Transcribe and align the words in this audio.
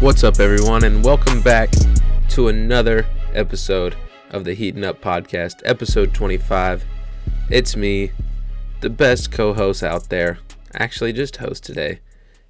What's 0.00 0.24
up, 0.24 0.40
everyone, 0.40 0.84
and 0.84 1.04
welcome 1.04 1.42
back 1.42 1.68
to 2.30 2.48
another 2.48 3.06
episode 3.34 3.94
of 4.30 4.44
the 4.44 4.54
Heating 4.54 4.82
Up 4.82 5.02
Podcast, 5.02 5.60
episode 5.66 6.14
25. 6.14 6.86
It's 7.50 7.76
me, 7.76 8.12
the 8.80 8.88
best 8.88 9.30
co 9.30 9.52
host 9.52 9.82
out 9.82 10.08
there, 10.08 10.38
actually, 10.72 11.12
just 11.12 11.36
host 11.36 11.64
today, 11.64 12.00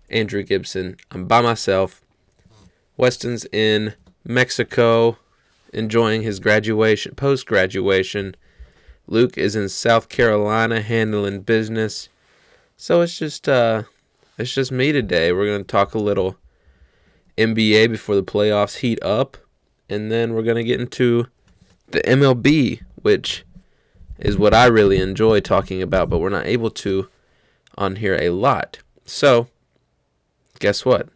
Andrew 0.08 0.44
Gibson. 0.44 0.96
I'm 1.10 1.24
by 1.24 1.40
myself. 1.40 2.02
Weston's 2.96 3.46
in 3.46 3.94
Mexico 4.24 5.18
enjoying 5.72 6.22
his 6.22 6.38
graduation, 6.38 7.16
post 7.16 7.46
graduation. 7.46 8.36
Luke 9.08 9.36
is 9.36 9.56
in 9.56 9.68
South 9.68 10.08
Carolina 10.08 10.82
handling 10.82 11.40
business. 11.40 12.10
So 12.76 13.00
it's 13.00 13.18
just 13.18 13.48
uh 13.48 13.82
it's 14.38 14.54
just 14.54 14.70
me 14.70 14.92
today. 14.92 15.32
We're 15.32 15.46
going 15.46 15.64
to 15.64 15.68
talk 15.68 15.94
a 15.94 15.98
little 15.98 16.36
NBA 17.40 17.90
before 17.90 18.14
the 18.14 18.22
playoffs 18.22 18.78
heat 18.78 19.02
up 19.02 19.36
and 19.88 20.10
then 20.10 20.32
we're 20.32 20.42
going 20.42 20.56
to 20.56 20.64
get 20.64 20.80
into 20.80 21.26
the 21.88 22.00
MLB, 22.02 22.82
which 22.96 23.44
is 24.18 24.38
what 24.38 24.54
I 24.54 24.66
really 24.66 25.00
enjoy 25.00 25.40
talking 25.40 25.82
about, 25.82 26.08
but 26.08 26.18
we're 26.18 26.28
not 26.28 26.46
able 26.46 26.70
to 26.70 27.08
on 27.76 27.96
here 27.96 28.16
a 28.20 28.30
lot. 28.30 28.78
So, 29.04 29.48
guess 30.58 30.84
what? 30.84 31.08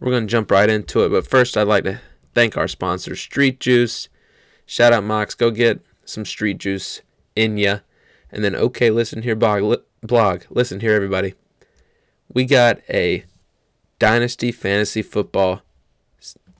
We're 0.00 0.10
going 0.10 0.26
to 0.26 0.30
jump 0.30 0.50
right 0.50 0.68
into 0.68 1.04
it, 1.04 1.10
but 1.10 1.26
first 1.26 1.56
I'd 1.56 1.68
like 1.68 1.84
to 1.84 2.00
thank 2.34 2.56
our 2.56 2.68
sponsor, 2.68 3.14
Street 3.14 3.60
Juice. 3.60 4.08
Shout 4.66 4.92
out 4.92 5.04
Mox, 5.04 5.34
go 5.34 5.50
get 5.50 5.80
some 6.04 6.24
Street 6.24 6.58
Juice 6.58 7.02
in 7.34 7.56
ya. 7.56 7.78
And 8.32 8.42
then 8.42 8.56
okay, 8.56 8.90
listen 8.90 9.22
here 9.22 9.36
blog, 9.36 9.80
blog. 10.02 10.42
Listen 10.50 10.80
here 10.80 10.94
everybody 10.94 11.34
we 12.32 12.44
got 12.44 12.80
a 12.88 13.24
Dynasty 13.98 14.52
Fantasy 14.52 15.02
Football 15.02 15.62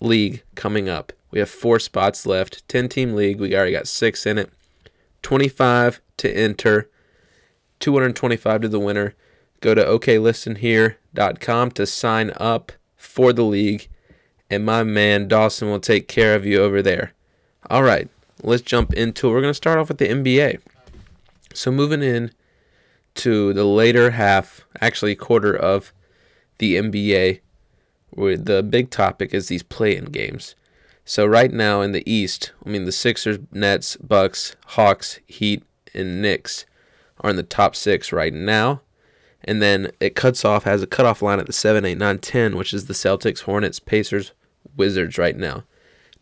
League 0.01 0.43
coming 0.55 0.89
up. 0.89 1.13
We 1.31 1.39
have 1.41 1.51
four 1.51 1.79
spots 1.79 2.25
left, 2.25 2.67
10 2.69 2.89
team 2.89 3.15
league. 3.15 3.41
We 3.41 3.55
already 3.55 3.73
got 3.73 3.89
six 3.89 4.25
in 4.25 4.39
it, 4.39 4.51
25 5.23 6.01
to 6.19 6.31
enter, 6.31 6.89
225 7.81 8.63
to 8.63 8.69
the 8.69 8.81
winner. 8.81 9.15
Go 9.61 9.75
to 9.75 9.85
oklistenhere.com 9.85 11.71
to 11.73 11.87
sign 11.87 12.33
up 12.37 12.73
for 12.97 13.33
the 13.33 13.45
league, 13.45 13.89
and 14.49 14.65
my 14.65 14.83
man 14.83 15.29
Dawson 15.29 15.69
will 15.69 15.81
take 15.81 16.09
care 16.09 16.35
of 16.35 16.47
you 16.47 16.63
over 16.63 16.81
there. 16.83 17.13
All 17.69 17.83
right, 17.83 18.09
let's 18.43 18.63
jump 18.63 18.93
into 18.93 19.29
it. 19.29 19.33
We're 19.33 19.41
going 19.41 19.51
to 19.51 19.55
start 19.55 19.79
off 19.79 19.89
with 19.89 19.99
the 19.99 20.09
NBA. 20.09 20.61
So, 21.55 21.71
moving 21.71 22.03
in 22.03 22.31
to 23.17 23.53
the 23.53 23.65
later 23.65 24.13
half, 24.13 24.67
actually 24.81 25.17
quarter 25.17 25.55
of 25.55 25.93
the 26.59 26.77
NBA, 26.77 27.41
where 28.11 28.37
the 28.37 28.63
big 28.63 28.91
topic 28.91 29.35
is 29.35 29.49
these 29.49 29.63
play-in 29.63 30.07
games. 30.07 30.55
So 31.05 31.25
right 31.25 31.53
now 31.53 31.83
in 31.83 31.93
the 31.93 32.09
East, 32.11 32.53
I 32.65 32.69
mean 32.69 32.85
the 32.85 32.93
Sixers, 32.93 33.39
Nets, 33.53 33.97
Bucks, 33.97 34.57
Hawks, 34.67 35.21
Heat, 35.27 35.63
and 35.95 36.21
Knicks 36.21 36.67
are 37.21 37.31
in 37.31 37.37
the 37.37 37.43
top 37.43 37.77
six 37.77 38.13
right 38.13 38.33
now. 38.33 38.83
And 39.45 39.63
then 39.63 39.93
it 40.01 40.17
cuts 40.17 40.45
off, 40.45 40.65
has 40.65 40.83
a 40.83 40.87
cutoff 40.87 41.23
line 41.23 41.39
at 41.39 41.47
the 41.47 41.53
7, 41.53 41.85
8, 41.85 41.97
9, 41.97 42.19
10, 42.19 42.57
which 42.57 42.75
is 42.75 42.87
the 42.87 42.95
Celtics, 42.95 43.43
Hornets, 43.43 43.79
Pacers, 43.79 44.33
Wizards 44.77 45.17
right 45.17 45.37
now. 45.37 45.65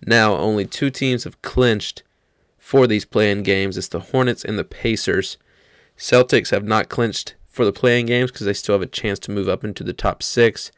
Now 0.07 0.37
only 0.37 0.67
two 0.67 0.91
teams 0.91 1.25
have 1.25 1.41
clinched 1.41 2.03
for 2.59 2.87
these 2.87 3.05
play-in 3.05 3.43
games. 3.43 3.79
It's 3.79 3.89
the 3.89 4.01
Hornets 4.01 4.45
and 4.45 4.59
the 4.59 4.65
Pacers. 4.65 5.39
Celtics 5.97 6.51
have 6.51 6.65
not 6.65 6.89
clinched 6.89 7.35
for 7.55 7.65
the 7.65 7.73
play-in 7.73 8.07
games 8.07 8.33
because 8.33 8.47
they 8.47 8.53
still 8.53 8.75
have 8.75 8.83
a 8.83 8.87
chance 8.87 9.21
to 9.21 9.31
move 9.31 9.49
up 9.49 9.63
into 9.63 9.85
the 9.85 9.93
top 9.93 10.25
six. 10.25 10.73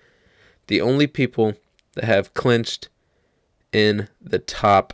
The 0.67 0.83
only 0.83 1.07
people 1.07 1.55
that 1.95 2.05
have 2.05 2.35
clinched 2.35 2.91
in 3.73 4.09
the 4.21 4.39
top 4.39 4.93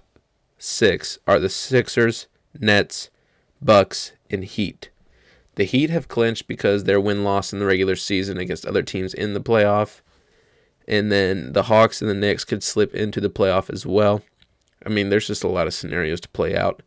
six 0.59 1.19
are 1.27 1.41
the 1.41 1.49
Sixers, 1.49 2.29
Nets, 2.59 3.11
Bucks, 3.61 4.13
and 4.31 4.45
Heat. 4.45 4.91
The 5.57 5.65
Heat 5.65 5.91
have 5.91 6.07
clinched 6.07 6.47
because 6.47 6.85
their 6.85 7.01
win 7.01 7.25
loss 7.25 7.53
in 7.53 7.59
the 7.59 7.67
regular 7.67 7.97
season 7.97 8.39
against 8.39 8.65
other 8.65 8.83
teams 8.83 9.13
in 9.13 9.35
the 9.35 9.41
playoff. 9.41 10.03
And 10.87 11.11
then 11.11 11.53
the 11.53 11.65
Hawks 11.65 12.01
and 12.01 12.09
the 12.09 12.15
Knicks 12.15 12.45
could 12.45 12.63
slip 12.63 12.95
into 12.95 13.21
the 13.21 13.29
playoff 13.29 13.71
as 13.71 13.85
well. 13.85 14.23
I 14.87 14.89
mean, 14.89 15.11
there's 15.11 15.27
just 15.27 15.45
a 15.45 15.49
lot 15.49 15.67
of 15.67 15.75
scenarios 15.75 16.21
to 16.21 16.29
play 16.29 16.57
out. 16.57 16.83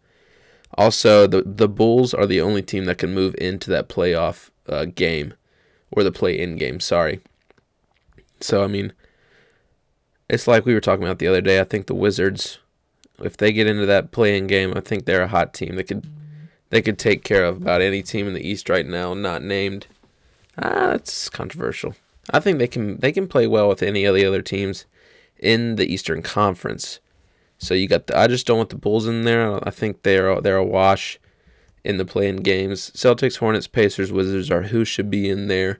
Also, 0.77 1.27
the 1.27 1.41
the 1.45 1.69
Bulls 1.69 2.13
are 2.13 2.25
the 2.25 2.41
only 2.41 2.61
team 2.61 2.85
that 2.85 2.97
can 2.97 3.13
move 3.13 3.35
into 3.37 3.69
that 3.69 3.87
playoff 3.89 4.49
uh, 4.67 4.85
game 4.85 5.33
or 5.91 6.03
the 6.03 6.11
play-in 6.11 6.57
game. 6.57 6.79
Sorry. 6.79 7.21
So 8.39 8.63
I 8.63 8.67
mean, 8.67 8.93
it's 10.29 10.47
like 10.47 10.65
we 10.65 10.73
were 10.73 10.81
talking 10.81 11.03
about 11.03 11.19
the 11.19 11.27
other 11.27 11.41
day. 11.41 11.59
I 11.59 11.63
think 11.63 11.87
the 11.87 11.95
Wizards, 11.95 12.59
if 13.19 13.37
they 13.37 13.51
get 13.51 13.67
into 13.67 13.85
that 13.85 14.11
play-in 14.11 14.47
game, 14.47 14.73
I 14.75 14.81
think 14.81 15.05
they're 15.05 15.23
a 15.23 15.27
hot 15.27 15.53
team. 15.53 15.75
They 15.75 15.83
could 15.83 16.05
they 16.69 16.81
could 16.81 16.97
take 16.97 17.23
care 17.23 17.45
of 17.45 17.57
about 17.57 17.81
any 17.81 18.01
team 18.01 18.27
in 18.27 18.33
the 18.33 18.47
East 18.47 18.69
right 18.69 18.85
now, 18.85 19.13
not 19.13 19.41
named. 19.41 19.87
Ah, 20.57 20.89
that's 20.91 21.29
controversial. 21.29 21.95
I 22.31 22.39
think 22.39 22.57
they 22.57 22.67
can 22.67 22.97
they 22.97 23.11
can 23.11 23.27
play 23.27 23.47
well 23.47 23.69
with 23.69 23.83
any 23.83 24.05
of 24.05 24.15
the 24.15 24.25
other 24.25 24.41
teams 24.41 24.85
in 25.37 25.75
the 25.75 25.91
Eastern 25.91 26.21
Conference. 26.21 26.99
So 27.57 27.73
you 27.73 27.87
got 27.87 28.07
the, 28.07 28.17
I 28.17 28.27
just 28.27 28.45
don't 28.47 28.57
want 28.57 28.69
the 28.69 28.75
Bulls 28.75 29.07
in 29.07 29.23
there. 29.23 29.65
I 29.65 29.71
think 29.71 30.03
they're 30.03 30.41
they're 30.41 30.57
a 30.57 30.65
wash 30.65 31.19
in 31.85 31.97
the 31.97 32.05
play-in 32.05 32.37
games. 32.37 32.91
Celtics, 32.95 33.37
Hornets, 33.37 33.67
Pacers, 33.67 34.11
Wizards 34.11 34.49
are 34.49 34.63
who 34.63 34.83
should 34.83 35.11
be 35.11 35.29
in 35.29 35.47
there. 35.47 35.79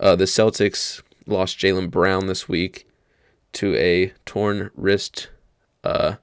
Uh, 0.00 0.16
the 0.16 0.24
Celtics 0.24 1.02
lost 1.26 1.58
Jaylen 1.58 1.90
Brown 1.90 2.26
this 2.26 2.48
week 2.48 2.88
to 3.52 3.76
a 3.76 4.14
torn 4.24 4.70
wrist. 4.74 5.28
Uh, 5.84 6.14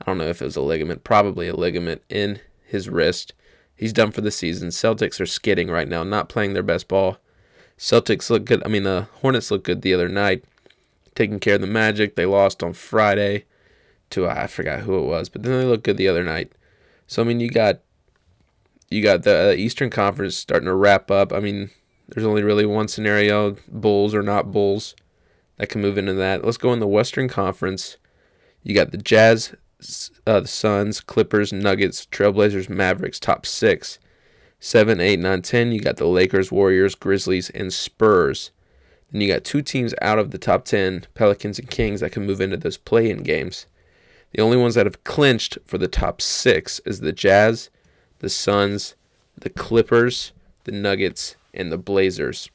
I 0.00 0.04
don't 0.06 0.16
know 0.16 0.28
if 0.28 0.40
it 0.40 0.46
was 0.46 0.56
a 0.56 0.62
ligament, 0.62 1.04
probably 1.04 1.46
a 1.46 1.54
ligament 1.54 2.02
in 2.08 2.40
his 2.64 2.88
wrist. 2.88 3.34
He's 3.76 3.92
done 3.92 4.12
for 4.12 4.22
the 4.22 4.30
season. 4.30 4.70
Celtics 4.70 5.20
are 5.20 5.26
skidding 5.26 5.70
right 5.70 5.88
now, 5.88 6.02
not 6.02 6.30
playing 6.30 6.54
their 6.54 6.62
best 6.62 6.88
ball. 6.88 7.18
Celtics 7.78 8.30
look 8.30 8.46
good. 8.46 8.62
I 8.64 8.68
mean, 8.68 8.84
the 8.84 9.08
Hornets 9.20 9.50
look 9.50 9.64
good 9.64 9.82
the 9.82 9.92
other 9.92 10.08
night, 10.08 10.44
taking 11.14 11.38
care 11.38 11.56
of 11.56 11.60
the 11.60 11.66
Magic. 11.66 12.16
They 12.16 12.26
lost 12.26 12.62
on 12.62 12.72
Friday 12.72 13.44
to 14.10 14.26
I 14.26 14.46
forgot 14.46 14.80
who 14.80 14.98
it 14.98 15.06
was, 15.06 15.28
but 15.28 15.42
then 15.42 15.58
they 15.58 15.66
looked 15.66 15.84
good 15.84 15.98
the 15.98 16.08
other 16.08 16.24
night. 16.24 16.52
So 17.06 17.22
I 17.22 17.26
mean, 17.26 17.40
you 17.40 17.50
got 17.50 17.80
you 18.92 19.02
got 19.02 19.22
the 19.22 19.50
uh, 19.50 19.52
Eastern 19.52 19.90
Conference 19.90 20.36
starting 20.36 20.66
to 20.66 20.74
wrap 20.74 21.10
up. 21.10 21.32
I 21.32 21.40
mean, 21.40 21.70
there's 22.08 22.26
only 22.26 22.42
really 22.42 22.66
one 22.66 22.88
scenario: 22.88 23.56
Bulls 23.68 24.14
or 24.14 24.22
not 24.22 24.52
Bulls, 24.52 24.94
that 25.56 25.68
can 25.68 25.80
move 25.80 25.98
into 25.98 26.14
that. 26.14 26.44
Let's 26.44 26.56
go 26.58 26.72
in 26.72 26.80
the 26.80 26.86
Western 26.86 27.28
Conference. 27.28 27.96
You 28.62 28.74
got 28.74 28.92
the 28.92 28.98
Jazz, 28.98 29.54
uh, 30.26 30.40
the 30.40 30.48
Suns, 30.48 31.00
Clippers, 31.00 31.52
Nuggets, 31.52 32.06
Trailblazers, 32.06 32.68
Mavericks, 32.68 33.18
top 33.18 33.46
six. 33.46 33.98
7, 34.64 35.00
8, 35.00 35.18
9, 35.18 35.42
10. 35.42 35.72
You 35.72 35.80
got 35.80 35.96
the 35.96 36.06
Lakers, 36.06 36.52
Warriors, 36.52 36.94
Grizzlies, 36.94 37.50
and 37.50 37.72
Spurs. 37.72 38.52
Then 39.10 39.20
you 39.20 39.26
got 39.26 39.42
two 39.42 39.60
teams 39.60 39.92
out 40.00 40.20
of 40.20 40.30
the 40.30 40.38
top 40.38 40.64
10, 40.64 41.06
Pelicans 41.14 41.58
and 41.58 41.68
Kings, 41.68 41.98
that 41.98 42.12
can 42.12 42.24
move 42.24 42.40
into 42.40 42.56
those 42.56 42.76
play 42.76 43.10
in 43.10 43.24
games. 43.24 43.66
The 44.30 44.40
only 44.40 44.56
ones 44.56 44.76
that 44.76 44.86
have 44.86 45.02
clinched 45.02 45.58
for 45.66 45.78
the 45.78 45.88
top 45.88 46.20
six 46.20 46.80
is 46.86 47.00
the 47.00 47.12
Jazz, 47.12 47.70
the 48.22 48.30
Suns, 48.30 48.94
the 49.36 49.50
Clippers, 49.50 50.32
the 50.64 50.72
Nuggets, 50.72 51.36
and 51.52 51.70
the 51.70 51.76
Blazers. 51.76 52.48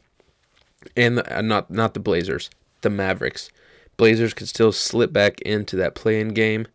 And 0.95 1.19
the, 1.19 1.38
uh, 1.38 1.41
not 1.41 1.69
not 1.69 1.94
the 1.94 2.00
Blazers, 2.00 2.50
the 2.81 2.89
Mavericks. 2.89 3.51
Blazers 3.97 4.33
could 4.33 4.47
still 4.47 4.72
slip 4.72 5.11
back 5.11 5.41
into 5.41 5.75
that 5.75 5.95
play-in 5.95 6.29
game. 6.29 6.67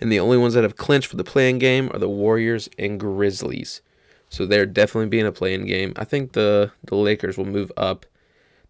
And 0.00 0.10
the 0.10 0.20
only 0.20 0.38
ones 0.38 0.54
that 0.54 0.64
have 0.64 0.76
clinched 0.76 1.08
for 1.08 1.16
the 1.16 1.24
play-in 1.24 1.58
game 1.58 1.90
are 1.92 1.98
the 1.98 2.08
Warriors 2.08 2.68
and 2.78 2.98
Grizzlies. 2.98 3.80
So 4.28 4.46
they're 4.46 4.66
definitely 4.66 5.08
being 5.08 5.26
a 5.26 5.32
play-in 5.32 5.66
game. 5.66 5.92
I 5.96 6.04
think 6.04 6.32
the 6.32 6.72
the 6.82 6.96
Lakers 6.96 7.36
will 7.36 7.44
move 7.44 7.70
up 7.76 8.06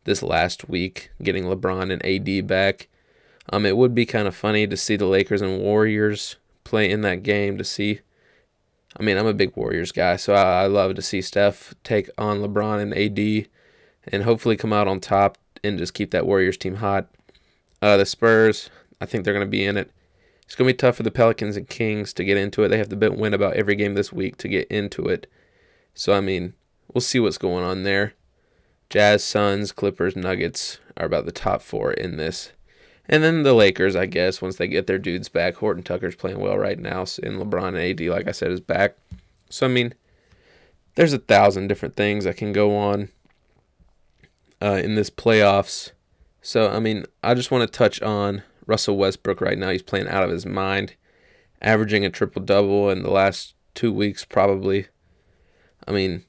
this 0.03 0.23
last 0.23 0.69
week, 0.69 1.11
getting 1.23 1.45
LeBron 1.45 1.93
and 1.93 2.05
AD 2.05 2.47
back. 2.47 2.89
Um, 3.53 3.65
it 3.65 3.77
would 3.77 3.95
be 3.95 4.05
kind 4.05 4.27
of 4.27 4.35
funny 4.35 4.67
to 4.67 4.77
see 4.77 4.97
the 4.97 5.07
Lakers 5.07 5.43
and 5.43 5.61
Warriors 5.61 6.37
play 6.65 6.91
in 6.91 7.03
that 7.03 7.23
game 7.23 7.57
to 7.59 7.65
see. 7.65 8.01
I 8.97 9.03
mean, 9.03 9.17
I'm 9.17 9.27
a 9.27 9.35
big 9.35 9.57
Warriors 9.57 9.93
guy, 9.93 10.17
so 10.17 10.35
I, 10.35 10.63
I 10.63 10.67
love 10.67 10.95
to 10.95 11.03
see 11.03 11.21
Steph 11.21 11.75
take 11.83 12.09
on 12.17 12.39
LeBron 12.39 12.81
and 12.81 12.95
AD 12.95 13.49
and 14.07 14.23
hopefully 14.23 14.57
come 14.57 14.73
out 14.73 14.87
on 14.87 15.01
top 15.01 15.39
and 15.65 15.79
just 15.79 15.95
keep 15.95 16.11
that 16.13 16.27
Warriors 16.27 16.57
team 16.57 16.77
hot. 16.77 17.09
Uh, 17.83 17.97
the 17.97 18.07
Spurs, 18.07 18.71
I 19.01 19.07
think 19.07 19.25
they're 19.25 19.35
going 19.35 19.47
to 19.47 19.51
be 19.51 19.65
in 19.65 19.77
it. 19.77 19.91
It's 20.45 20.55
going 20.55 20.69
to 20.69 20.75
be 20.75 20.77
tough 20.77 20.97
for 20.97 21.03
the 21.03 21.11
Pelicans 21.11 21.57
and 21.57 21.69
Kings 21.69 22.13
to 22.13 22.25
get 22.25 22.37
into 22.37 22.63
it. 22.63 22.69
They 22.69 22.79
have 22.79 22.91
to 22.91 23.11
win 23.11 23.35
about 23.35 23.55
every 23.55 23.75
game 23.75 23.95
this 23.95 24.13
week 24.13 24.37
to 24.39 24.49
get 24.49 24.69
into 24.69 25.07
it. 25.07 25.31
So, 25.95 26.13
I 26.13 26.21
mean, 26.21 26.55
we'll 26.93 27.01
see 27.01 27.19
what's 27.19 27.39
going 27.39 27.65
on 27.65 27.83
there. 27.83 28.15
Jazz, 28.91 29.25
Suns, 29.25 29.73
Clippers, 29.73 30.15
Nuggets 30.15 30.79
are 30.97 31.07
about 31.07 31.25
the 31.25 31.33
top 31.33 31.63
four 31.63 31.93
in 31.93 32.17
this. 32.17 32.53
And 33.09 33.23
then 33.23 33.43
the 33.43 33.53
Lakers, 33.53 33.97
I 33.97 34.07
guess, 34.07 34.41
once 34.41 34.57
they 34.57 34.67
get 34.67 34.87
their 34.87 34.99
dudes 34.99 35.29
back. 35.29 35.57
Horton 35.57 35.83
Tucker's 35.83 36.15
playing 36.15 36.41
well 36.41 36.57
right 36.57 36.79
now, 36.79 37.01
and 37.01 37.39
LeBron 37.39 37.69
and 37.69 37.77
AD, 37.77 38.01
like 38.01 38.29
I 38.29 38.33
said, 38.33 38.51
is 38.51 38.61
back. 38.61 38.97
So 39.51 39.67
I 39.67 39.69
mean, 39.69 39.95
there's 40.95 41.13
a 41.13 41.19
thousand 41.19 41.69
different 41.69 41.97
things 41.97 42.25
that 42.25 42.37
can 42.37 42.53
go 42.53 42.77
on 42.77 43.09
uh, 44.63 44.81
in 44.83 44.95
this 44.95 45.11
playoffs. 45.11 45.91
So, 46.41 46.71
I 46.71 46.79
mean, 46.79 47.05
I 47.23 47.35
just 47.35 47.51
want 47.51 47.71
to 47.71 47.79
touch 47.79 48.01
on 48.03 48.43
Russell 48.67 48.97
Westbrook 48.97 49.41
right 49.41 49.59
now. 49.59 49.71
He's 49.71 49.83
playing 49.83 50.09
out 50.09 50.25
of 50.25 50.31
his 50.31 50.47
mind, 50.47 50.95
averaging 51.61 52.05
a 52.05 52.11
triple 52.11 52.43
double 52.43 52.91
in 52.91 53.03
the 53.03 53.11
last 53.11 53.55
two 53.75 53.93
weeks, 53.93 54.25
probably. 54.25 54.87
I 55.87 55.93
mean, 55.93 56.25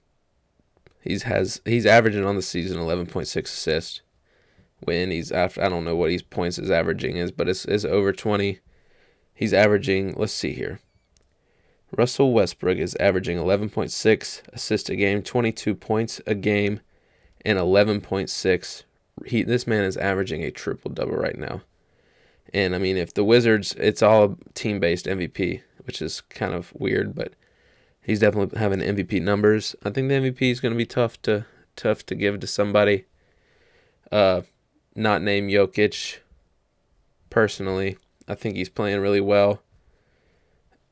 he's 1.02 1.24
has 1.24 1.62
he's 1.66 1.86
averaging 1.86 2.26
on 2.26 2.36
the 2.36 2.42
season 2.42 2.78
11.6 2.78 3.44
assists. 3.44 4.02
When 4.86 5.12
he's 5.12 5.32
after, 5.32 5.64
I 5.64 5.70
don't 5.70 5.84
know 5.84 5.96
what 5.96 6.12
his 6.12 6.22
points 6.22 6.60
is 6.60 6.70
averaging 6.70 7.18
is, 7.18 7.32
but 7.32 7.50
it's 7.50 7.66
over 7.86 8.14
20. 8.14 8.60
He's 9.34 9.54
averaging. 9.54 10.14
Let's 10.16 10.34
see 10.34 10.54
here. 10.54 10.80
Russell 11.96 12.34
Westbrook 12.34 12.78
is 12.78 12.96
averaging 13.00 13.38
11.6 13.38 14.42
assists 14.54 14.90
a 14.90 14.96
game, 14.96 15.22
22 15.22 15.76
points 15.76 16.22
a 16.28 16.36
game, 16.36 16.82
and 17.44 17.58
11.6. 17.58 18.84
He 19.26 19.44
this 19.44 19.66
man 19.66 19.84
is 19.84 19.98
averaging 19.98 20.44
a 20.44 20.52
triple 20.52 20.92
double 20.92 21.16
right 21.16 21.38
now. 21.38 21.62
And 22.54 22.76
I 22.76 22.78
mean, 22.78 22.98
if 22.98 23.14
the 23.14 23.24
Wizards, 23.24 23.74
it's 23.80 24.04
all 24.04 24.38
team 24.54 24.80
based 24.80 25.06
MVP, 25.06 25.62
which 25.86 26.02
is 26.02 26.22
kind 26.22 26.54
of 26.54 26.74
weird, 26.76 27.16
but 27.16 27.34
he's 28.02 28.20
definitely 28.20 28.60
having 28.60 28.80
MVP 28.80 29.22
numbers. 29.22 29.76
I 29.84 29.90
think 29.90 30.10
the 30.10 30.16
MVP 30.16 30.52
is 30.52 30.60
going 30.60 30.74
to 30.74 30.78
be 30.78 30.86
tough 30.86 31.22
to 31.24 31.46
tough 31.76 32.06
to 32.06 32.16
give 32.16 32.40
to 32.40 32.48
somebody 32.48 33.04
uh 34.12 34.42
not 34.96 35.22
name 35.22 35.48
Jokic 35.48 36.20
personally. 37.30 37.98
I 38.28 38.36
think 38.36 38.56
he's 38.56 38.70
playing 38.70 39.02
really 39.02 39.22
well. 39.22 39.62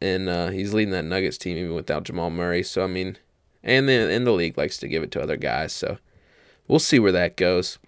And 0.02 0.28
uh, 0.28 0.50
he's 0.50 0.74
leading 0.74 0.92
that 0.92 1.06
Nuggets 1.06 1.38
team 1.38 1.58
even 1.58 1.74
without 1.74 2.04
Jamal 2.04 2.30
Murray. 2.30 2.64
So 2.64 2.84
I 2.84 2.88
mean, 2.88 3.18
and 3.64 3.88
then 3.88 4.10
in 4.10 4.26
the 4.26 4.34
league 4.34 4.58
likes 4.58 4.78
to 4.78 4.88
give 4.88 5.04
it 5.04 5.12
to 5.12 5.22
other 5.22 5.38
guys. 5.38 5.72
So 5.72 5.98
we'll 6.68 6.80
see 6.80 7.00
where 7.00 7.14
that 7.14 7.38
goes. 7.38 7.80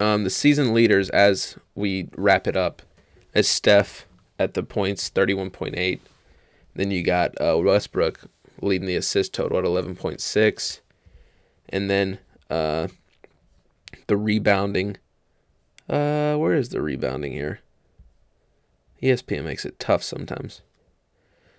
Um, 0.00 0.24
the 0.24 0.30
season 0.30 0.74
leaders 0.74 1.08
as 1.10 1.56
we 1.74 2.08
wrap 2.16 2.48
it 2.48 2.56
up 2.56 2.82
is 3.34 3.48
Steph 3.48 4.06
at 4.38 4.54
the 4.54 4.64
points, 4.64 5.08
thirty-one 5.08 5.50
point 5.50 5.76
eight. 5.76 6.02
Then 6.74 6.90
you 6.90 7.04
got 7.04 7.40
uh, 7.40 7.58
Westbrook 7.58 8.28
leading 8.62 8.86
the 8.86 8.96
assist 8.96 9.34
total 9.34 9.58
at 9.58 9.64
11.6. 9.64 10.80
And 11.68 11.90
then 11.90 12.18
uh, 12.48 12.88
the 14.06 14.16
rebounding. 14.16 14.96
Uh, 15.92 16.36
where 16.36 16.54
is 16.54 16.70
the 16.70 16.80
rebounding 16.80 17.32
here? 17.32 17.60
ESPN 19.02 19.44
makes 19.44 19.66
it 19.66 19.78
tough 19.78 20.02
sometimes. 20.02 20.62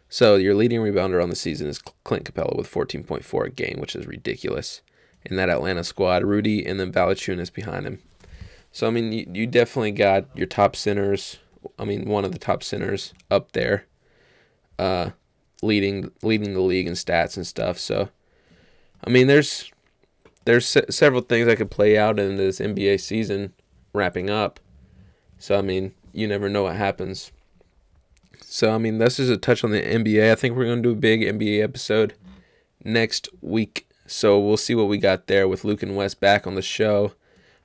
So 0.09 0.37
your 0.37 0.55
leading 0.55 0.79
rebounder 0.79 1.21
on 1.21 1.29
the 1.29 1.35
season 1.35 1.67
is 1.67 1.83
Clint 2.03 2.25
Capela 2.25 2.57
with 2.57 2.71
14.4 2.71 3.45
a 3.45 3.49
game, 3.51 3.79
which 3.79 3.95
is 3.95 4.07
ridiculous. 4.07 4.81
In 5.23 5.35
that 5.35 5.49
Atlanta 5.49 5.83
squad, 5.83 6.23
Rudy 6.23 6.65
and 6.65 6.79
then 6.79 6.91
Valanciunas 6.91 7.53
behind 7.53 7.85
him. 7.85 7.99
So 8.71 8.87
I 8.87 8.89
mean, 8.89 9.11
you, 9.11 9.29
you 9.31 9.45
definitely 9.45 9.91
got 9.91 10.25
your 10.35 10.47
top 10.47 10.75
centers. 10.75 11.37
I 11.77 11.85
mean, 11.85 12.05
one 12.05 12.25
of 12.25 12.31
the 12.31 12.39
top 12.39 12.63
centers 12.63 13.13
up 13.29 13.51
there. 13.51 13.85
Uh, 14.79 15.11
leading 15.61 16.11
leading 16.23 16.55
the 16.55 16.61
league 16.61 16.87
in 16.87 16.93
stats 16.93 17.37
and 17.37 17.45
stuff. 17.45 17.77
So, 17.77 18.09
I 19.03 19.11
mean, 19.11 19.27
there's 19.27 19.71
there's 20.45 20.67
se- 20.67 20.89
several 20.89 21.21
things 21.21 21.45
that 21.45 21.57
could 21.57 21.71
play 21.71 21.97
out 21.97 22.19
in 22.19 22.35
this 22.35 22.59
NBA 22.59 22.99
season 22.99 23.53
wrapping 23.93 24.29
up. 24.29 24.59
So, 25.37 25.57
I 25.57 25.61
mean, 25.61 25.93
you 26.11 26.27
never 26.27 26.49
know 26.49 26.63
what 26.63 26.75
happens. 26.75 27.31
So, 28.41 28.73
I 28.73 28.77
mean, 28.77 28.97
that's 28.97 29.17
just 29.17 29.31
a 29.31 29.37
touch 29.37 29.63
on 29.63 29.71
the 29.71 29.81
NBA. 29.81 30.31
I 30.31 30.35
think 30.35 30.55
we're 30.55 30.65
going 30.65 30.83
to 30.83 30.89
do 30.89 30.93
a 30.93 30.95
big 30.95 31.21
NBA 31.21 31.63
episode 31.63 32.13
next 32.83 33.29
week. 33.41 33.87
So, 34.05 34.39
we'll 34.39 34.57
see 34.57 34.75
what 34.75 34.87
we 34.87 34.97
got 34.97 35.27
there 35.27 35.47
with 35.47 35.63
Luke 35.63 35.83
and 35.83 35.95
Wes 35.95 36.13
back 36.13 36.45
on 36.45 36.55
the 36.55 36.61
show. 36.61 37.13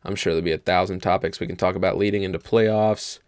I'm 0.05 0.15
sure 0.15 0.33
there'll 0.33 0.45
be 0.45 0.53
a 0.53 0.59
thousand 0.59 1.01
topics 1.01 1.41
we 1.41 1.47
can 1.47 1.57
talk 1.57 1.75
about 1.75 1.99
leading 1.99 2.23
into 2.23 2.39
playoffs, 2.39 3.19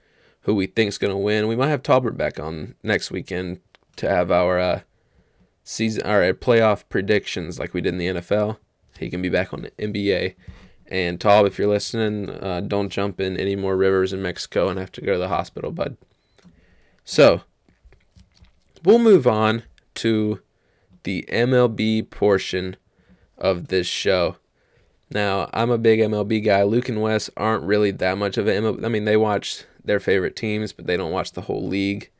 who 0.42 0.54
we 0.54 0.66
think's 0.66 0.98
going 0.98 1.12
to 1.12 1.16
win. 1.18 1.48
We 1.48 1.56
might 1.56 1.68
have 1.68 1.82
Talbert 1.82 2.16
back 2.16 2.38
on 2.38 2.74
next 2.82 3.10
weekend 3.10 3.60
to 3.96 4.08
have 4.08 4.30
our 4.30 4.58
uh, 4.58 4.80
season 5.64 6.02
our 6.04 6.32
playoff 6.32 6.84
predictions 6.88 7.58
like 7.58 7.74
we 7.74 7.80
did 7.80 7.94
in 7.94 7.98
the 7.98 8.20
NFL. 8.20 8.58
He 8.98 9.10
can 9.10 9.22
be 9.22 9.28
back 9.28 9.52
on 9.52 9.62
the 9.62 9.70
NBA. 9.72 10.34
And 10.90 11.20
Tal, 11.20 11.46
if 11.46 11.56
you're 11.56 11.68
listening, 11.68 12.28
uh, 12.28 12.60
don't 12.60 12.88
jump 12.88 13.20
in 13.20 13.36
any 13.36 13.54
more 13.54 13.76
rivers 13.76 14.12
in 14.12 14.20
Mexico 14.20 14.68
and 14.68 14.78
have 14.78 14.90
to 14.92 15.00
go 15.00 15.12
to 15.12 15.18
the 15.18 15.28
hospital, 15.28 15.70
bud. 15.70 15.96
So 17.04 17.42
we'll 18.84 18.98
move 18.98 19.26
on 19.26 19.62
to 19.96 20.40
the 21.04 21.24
MLB 21.28 22.10
portion 22.10 22.76
of 23.38 23.68
this 23.68 23.86
show. 23.86 24.36
Now, 25.12 25.48
I'm 25.52 25.70
a 25.70 25.78
big 25.78 26.00
MLB 26.00 26.44
guy. 26.44 26.62
Luke 26.64 26.88
and 26.88 27.00
Wes 27.00 27.30
aren't 27.36 27.64
really 27.64 27.90
that 27.92 28.18
much 28.18 28.36
of 28.36 28.46
an 28.48 28.62
MLB. 28.62 28.84
I 28.84 28.88
mean, 28.88 29.04
they 29.04 29.16
watch 29.16 29.64
their 29.84 30.00
favorite 30.00 30.36
teams, 30.36 30.72
but 30.72 30.86
they 30.86 30.96
don't 30.96 31.12
watch 31.12 31.32
the 31.32 31.42
whole 31.42 31.66
league 31.66 32.10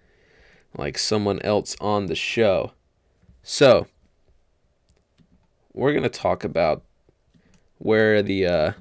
like 0.76 0.96
someone 0.96 1.40
else 1.42 1.76
on 1.80 2.06
the 2.06 2.14
show. 2.14 2.72
So, 3.42 3.88
we're 5.72 5.92
going 5.92 6.04
to 6.04 6.08
talk 6.08 6.44
about 6.44 6.82
where 7.80 8.22
the 8.22 8.46
uh 8.46 8.72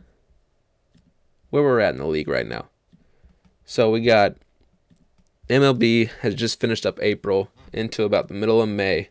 where 1.50 1.64
we're 1.64 1.80
at 1.80 1.96
in 1.96 2.00
the 2.00 2.06
league 2.06 2.28
right 2.28 2.48
now. 2.48 2.68
So, 3.66 3.90
we 3.90 4.02
got 4.02 4.36
MLB 5.50 6.10
has 6.22 6.36
just 6.36 6.60
finished 6.60 6.86
up 6.86 7.00
April 7.02 7.50
into 7.74 8.04
about 8.04 8.28
the 8.28 8.36
middle 8.36 8.62
of 8.62 8.70
May. 8.70 9.10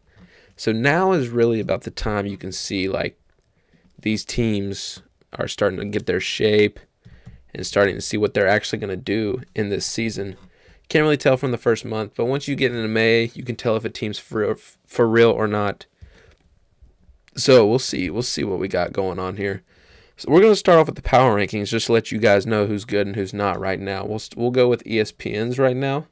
So 0.57 0.73
now 0.73 1.13
is 1.13 1.29
really 1.29 1.61
about 1.61 1.83
the 1.83 1.91
time 1.91 2.27
you 2.27 2.37
can 2.37 2.53
see 2.53 2.89
like 2.89 3.19
these 4.01 4.25
teams 4.25 5.03
are 5.33 5.49
starting 5.49 5.79
to 5.79 5.85
get 5.87 6.07
their 6.07 6.21
shape 6.21 6.79
and 7.55 7.67
starting 7.67 7.95
to 7.95 8.01
see 8.01 8.17
what 8.17 8.35
they're 8.35 8.49
actually 8.49 8.79
going 8.79 8.91
to 8.91 8.97
do 8.97 9.43
in 9.55 9.69
this 9.69 9.87
season. 9.87 10.37
Can't 10.89 11.03
really 11.03 11.17
tell 11.17 11.37
from 11.37 11.51
the 11.51 11.59
first 11.59 11.85
month, 11.85 12.13
but 12.17 12.25
once 12.25 12.49
you 12.49 12.57
get 12.57 12.75
into 12.75 12.89
May, 12.89 13.31
you 13.35 13.43
can 13.43 13.57
tell 13.57 13.77
if 13.77 13.85
a 13.85 13.91
team's 13.91 14.19
for 14.19 14.55
for 14.87 15.09
real 15.09 15.31
or 15.31 15.47
not. 15.47 15.87
So 17.37 17.67
we'll 17.67 17.79
see. 17.79 18.11
We'll 18.11 18.23
see 18.23 18.43
what 18.43 18.59
we 18.59 18.69
got 18.69 18.93
going 18.93 19.19
on 19.19 19.37
here. 19.37 19.63
So 20.19 20.33
we're 20.33 20.41
going 20.41 20.51
to 20.51 20.57
start 20.57 20.81
off 20.81 20.87
with 20.87 20.97
the 20.97 21.03
power 21.03 21.37
rankings, 21.37 21.69
just 21.69 21.87
to 21.87 21.93
let 21.93 22.11
you 22.11 22.19
guys 22.19 22.45
know 22.45 22.67
who's 22.67 22.85
good 22.85 23.07
and 23.07 23.15
who's 23.15 23.33
not 23.33 23.61
right 23.61 23.79
now. 23.79 24.05
We'll 24.05 24.21
we'll 24.35 24.51
go 24.51 24.69
with 24.69 24.83
ESPN's 24.83 25.61
right 25.61 25.77
now 25.77 26.07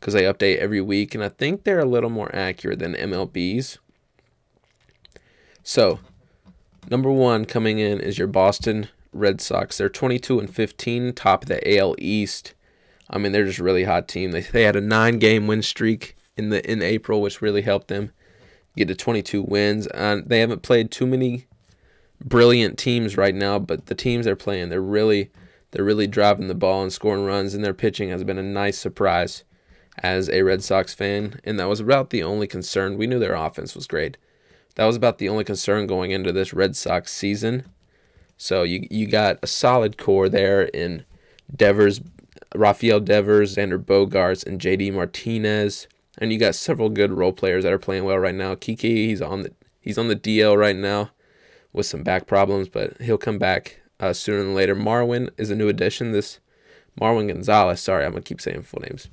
because 0.00 0.12
they 0.12 0.24
update 0.24 0.56
every 0.56 0.80
week, 0.80 1.14
and 1.14 1.22
I 1.22 1.28
think 1.28 1.62
they're 1.62 1.78
a 1.78 1.84
little 1.84 2.10
more 2.10 2.34
accurate 2.34 2.80
than 2.80 2.94
MLB's. 2.94 3.78
So, 5.62 6.00
number 6.90 7.12
one 7.12 7.44
coming 7.44 7.78
in 7.78 8.00
is 8.00 8.18
your 8.18 8.26
Boston 8.26 8.88
Red 9.12 9.40
Sox. 9.40 9.78
They're 9.78 9.88
22 9.88 10.40
and 10.40 10.52
15, 10.52 11.12
top 11.12 11.44
of 11.44 11.48
the 11.48 11.78
AL 11.78 11.94
East. 11.98 12.54
I 13.08 13.18
mean, 13.18 13.30
they're 13.30 13.46
just 13.46 13.60
a 13.60 13.64
really 13.64 13.84
hot 13.84 14.08
team. 14.08 14.32
They 14.32 14.40
they 14.40 14.64
had 14.64 14.74
a 14.74 14.80
nine 14.80 15.20
game 15.20 15.46
win 15.46 15.62
streak 15.62 16.16
in 16.36 16.48
the 16.48 16.68
in 16.68 16.82
April, 16.82 17.22
which 17.22 17.40
really 17.40 17.62
helped 17.62 17.86
them 17.86 18.10
get 18.76 18.88
to 18.88 18.96
22 18.96 19.42
wins. 19.42 19.86
And 19.86 20.28
they 20.28 20.40
haven't 20.40 20.62
played 20.62 20.90
too 20.90 21.06
many 21.06 21.46
brilliant 22.22 22.78
teams 22.78 23.16
right 23.16 23.34
now, 23.34 23.58
but 23.58 23.86
the 23.86 23.94
teams 23.94 24.24
they're 24.24 24.36
playing, 24.36 24.68
they're 24.68 24.80
really 24.80 25.30
they're 25.70 25.84
really 25.84 26.06
driving 26.06 26.46
the 26.46 26.54
ball 26.54 26.82
and 26.82 26.92
scoring 26.92 27.24
runs, 27.24 27.52
and 27.52 27.64
their 27.64 27.74
pitching 27.74 28.08
has 28.10 28.22
been 28.22 28.38
a 28.38 28.42
nice 28.42 28.78
surprise 28.78 29.42
as 29.98 30.28
a 30.28 30.42
Red 30.42 30.62
Sox 30.62 30.94
fan. 30.94 31.40
And 31.42 31.58
that 31.58 31.68
was 31.68 31.80
about 31.80 32.10
the 32.10 32.22
only 32.22 32.46
concern. 32.46 32.96
We 32.96 33.08
knew 33.08 33.18
their 33.18 33.34
offense 33.34 33.74
was 33.74 33.88
great. 33.88 34.16
That 34.76 34.84
was 34.86 34.94
about 34.94 35.18
the 35.18 35.28
only 35.28 35.42
concern 35.42 35.88
going 35.88 36.12
into 36.12 36.32
this 36.32 36.54
Red 36.54 36.76
Sox 36.76 37.12
season. 37.12 37.64
So 38.36 38.62
you 38.62 38.86
you 38.90 39.06
got 39.06 39.38
a 39.42 39.46
solid 39.48 39.98
core 39.98 40.28
there 40.28 40.62
in 40.62 41.04
Devers, 41.54 42.00
Rafael 42.54 43.00
Devers, 43.00 43.56
Xander 43.56 43.78
Bogaerts, 43.78 44.46
and 44.46 44.60
JD 44.60 44.92
Martinez. 44.92 45.88
And 46.18 46.32
you 46.32 46.38
got 46.38 46.54
several 46.54 46.88
good 46.88 47.12
role 47.12 47.32
players 47.32 47.64
that 47.64 47.72
are 47.72 47.78
playing 47.78 48.04
well 48.04 48.18
right 48.18 48.34
now. 48.34 48.54
Kiki, 48.54 49.08
he's 49.08 49.20
on 49.20 49.42
the 49.42 49.52
he's 49.80 49.98
on 49.98 50.06
the 50.06 50.16
DL 50.16 50.56
right 50.56 50.76
now 50.76 51.10
with 51.74 51.84
some 51.84 52.02
back 52.02 52.26
problems, 52.26 52.70
but 52.70 52.98
he'll 53.02 53.18
come 53.18 53.38
back 53.38 53.82
uh, 54.00 54.14
sooner 54.14 54.38
than 54.38 54.54
later. 54.54 54.74
Marwin 54.74 55.28
is 55.36 55.50
a 55.50 55.56
new 55.56 55.68
addition. 55.68 56.12
This 56.12 56.40
Marwin 56.98 57.28
Gonzalez. 57.28 57.80
Sorry, 57.80 58.06
I'm 58.06 58.12
gonna 58.12 58.22
keep 58.22 58.40
saying 58.40 58.62
full 58.62 58.80
names. 58.80 59.08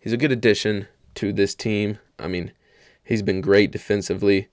He's 0.00 0.12
a 0.12 0.16
good 0.16 0.32
addition 0.32 0.88
to 1.16 1.32
this 1.32 1.54
team. 1.54 1.98
I 2.18 2.26
mean, 2.26 2.52
he's 3.04 3.22
been 3.22 3.40
great 3.40 3.70
defensively. 3.70 4.48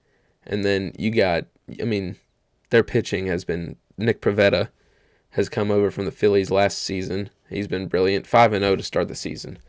And 0.46 0.64
then 0.64 0.94
you 0.98 1.12
got, 1.12 1.46
I 1.82 1.86
mean, 1.86 2.18
their 2.70 2.84
pitching 2.84 3.28
has 3.28 3.46
been 3.46 3.78
Nick 3.98 4.22
Pivetta 4.22 4.70
has 5.32 5.50
come 5.50 5.72
over 5.72 5.92
from 5.92 6.06
the 6.06 6.12
Phillies 6.12 6.52
last 6.52 6.80
season. 6.80 7.30
He's 7.50 7.68
been 7.68 7.88
brilliant, 7.88 8.28
5 8.28 8.54
and 8.54 8.64
0 8.64 8.76
to 8.78 8.84
start 8.84 9.08
the 9.08 9.16
season. 9.16 9.60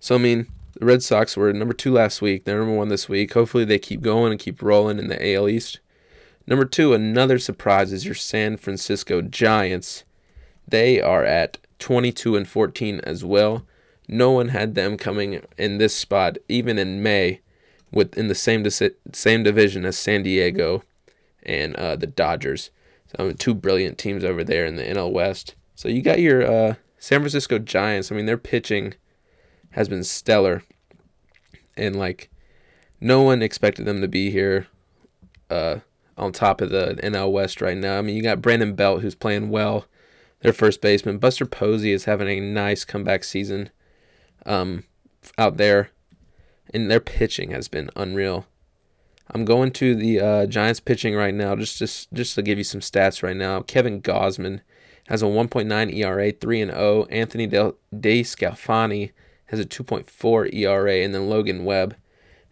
So 0.00 0.14
I 0.14 0.18
mean, 0.18 0.46
the 0.78 0.86
Red 0.86 1.02
Sox 1.02 1.36
were 1.36 1.52
number 1.52 1.74
2 1.74 1.92
last 1.92 2.22
week, 2.22 2.44
they're 2.44 2.58
number 2.58 2.74
1 2.74 2.88
this 2.88 3.08
week. 3.08 3.34
Hopefully 3.34 3.64
they 3.64 3.78
keep 3.78 4.00
going 4.00 4.32
and 4.32 4.40
keep 4.40 4.62
rolling 4.62 4.98
in 4.98 5.08
the 5.08 5.34
AL 5.34 5.48
East. 5.48 5.80
Number 6.50 6.64
2, 6.64 6.92
another 6.92 7.38
surprise 7.38 7.92
is 7.92 8.04
your 8.04 8.16
San 8.16 8.56
Francisco 8.56 9.22
Giants. 9.22 10.02
They 10.66 11.00
are 11.00 11.24
at 11.24 11.58
22 11.78 12.34
and 12.34 12.48
14 12.48 13.00
as 13.04 13.24
well. 13.24 13.64
No 14.08 14.32
one 14.32 14.48
had 14.48 14.74
them 14.74 14.96
coming 14.96 15.42
in 15.56 15.78
this 15.78 15.94
spot 15.94 16.38
even 16.48 16.76
in 16.76 17.04
May 17.04 17.40
with 17.92 18.18
in 18.18 18.26
the 18.26 18.34
same 18.34 18.66
same 18.68 19.42
division 19.44 19.84
as 19.84 19.96
San 19.96 20.24
Diego 20.24 20.82
and 21.44 21.76
uh, 21.76 21.94
the 21.94 22.08
Dodgers. 22.08 22.70
So, 23.16 23.30
two 23.32 23.54
brilliant 23.54 23.96
teams 23.96 24.24
over 24.24 24.42
there 24.42 24.66
in 24.66 24.74
the 24.74 24.82
NL 24.82 25.12
West. 25.12 25.54
So 25.76 25.88
you 25.88 26.02
got 26.02 26.18
your 26.18 26.42
uh, 26.44 26.74
San 26.98 27.20
Francisco 27.20 27.58
Giants. 27.58 28.10
I 28.10 28.16
mean, 28.16 28.26
their 28.26 28.36
pitching 28.36 28.94
has 29.70 29.88
been 29.88 30.04
stellar, 30.04 30.64
and 31.76 31.94
like 31.96 32.28
no 33.00 33.22
one 33.22 33.40
expected 33.40 33.86
them 33.86 34.00
to 34.00 34.08
be 34.08 34.30
here 34.30 34.66
uh, 35.48 35.78
on 36.20 36.32
top 36.32 36.60
of 36.60 36.70
the 36.70 37.00
NL 37.02 37.32
West 37.32 37.60
right 37.60 37.76
now. 37.76 37.98
I 37.98 38.02
mean, 38.02 38.14
you 38.14 38.22
got 38.22 38.42
Brandon 38.42 38.74
Belt 38.74 39.00
who's 39.00 39.14
playing 39.14 39.48
well, 39.48 39.86
their 40.40 40.52
first 40.52 40.80
baseman. 40.80 41.18
Buster 41.18 41.46
Posey 41.46 41.92
is 41.92 42.04
having 42.04 42.28
a 42.28 42.40
nice 42.40 42.84
comeback 42.84 43.24
season 43.24 43.70
um, 44.44 44.84
out 45.38 45.56
there, 45.56 45.90
and 46.72 46.90
their 46.90 47.00
pitching 47.00 47.50
has 47.50 47.68
been 47.68 47.90
unreal. 47.96 48.46
I'm 49.32 49.44
going 49.44 49.70
to 49.72 49.94
the 49.94 50.20
uh, 50.20 50.46
Giants 50.46 50.80
pitching 50.80 51.14
right 51.14 51.34
now, 51.34 51.56
just 51.56 51.78
just 51.78 52.12
just 52.12 52.34
to 52.34 52.42
give 52.42 52.58
you 52.58 52.64
some 52.64 52.80
stats 52.80 53.22
right 53.22 53.36
now. 53.36 53.62
Kevin 53.62 54.02
Gausman 54.02 54.60
has 55.08 55.22
a 55.22 55.26
1.9 55.26 55.94
ERA, 55.94 56.32
3 56.32 56.60
and 56.60 56.70
0. 56.70 57.06
Anthony 57.10 57.46
De, 57.46 57.74
DeSclafani 57.94 59.12
has 59.46 59.58
a 59.58 59.64
2.4 59.64 60.54
ERA, 60.54 60.96
and 60.96 61.14
then 61.14 61.28
Logan 61.28 61.64
Webb 61.64 61.96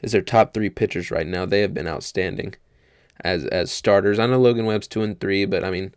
is 0.02 0.12
their 0.12 0.22
top 0.22 0.54
three 0.54 0.70
pitchers 0.70 1.10
right 1.10 1.26
now. 1.26 1.44
They 1.44 1.60
have 1.60 1.74
been 1.74 1.86
outstanding 1.86 2.54
as 3.20 3.44
as 3.46 3.70
starters. 3.70 4.18
I 4.18 4.26
know 4.26 4.40
Logan 4.40 4.66
Webb's 4.66 4.88
two 4.88 5.02
and 5.02 5.18
three, 5.18 5.44
but 5.44 5.64
I 5.64 5.70
mean, 5.70 5.94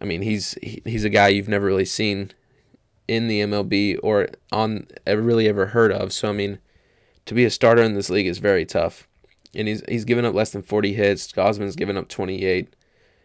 I 0.00 0.04
mean 0.04 0.22
he's 0.22 0.52
he, 0.62 0.82
he's 0.84 1.04
a 1.04 1.10
guy 1.10 1.28
you've 1.28 1.48
never 1.48 1.66
really 1.66 1.84
seen 1.84 2.32
in 3.08 3.28
the 3.28 3.40
MLB 3.40 3.98
or 4.02 4.28
on 4.50 4.86
really 5.06 5.48
ever 5.48 5.66
heard 5.66 5.92
of. 5.92 6.12
So 6.12 6.28
I 6.28 6.32
mean, 6.32 6.58
to 7.26 7.34
be 7.34 7.44
a 7.44 7.50
starter 7.50 7.82
in 7.82 7.94
this 7.94 8.10
league 8.10 8.26
is 8.26 8.38
very 8.38 8.64
tough 8.64 9.06
and 9.54 9.68
he's 9.68 9.82
he's 9.88 10.04
given 10.04 10.24
up 10.24 10.34
less 10.34 10.50
than 10.50 10.62
40 10.62 10.94
hits. 10.94 11.32
Gausman's 11.32 11.76
given 11.76 11.96
up 11.96 12.08
28. 12.08 12.74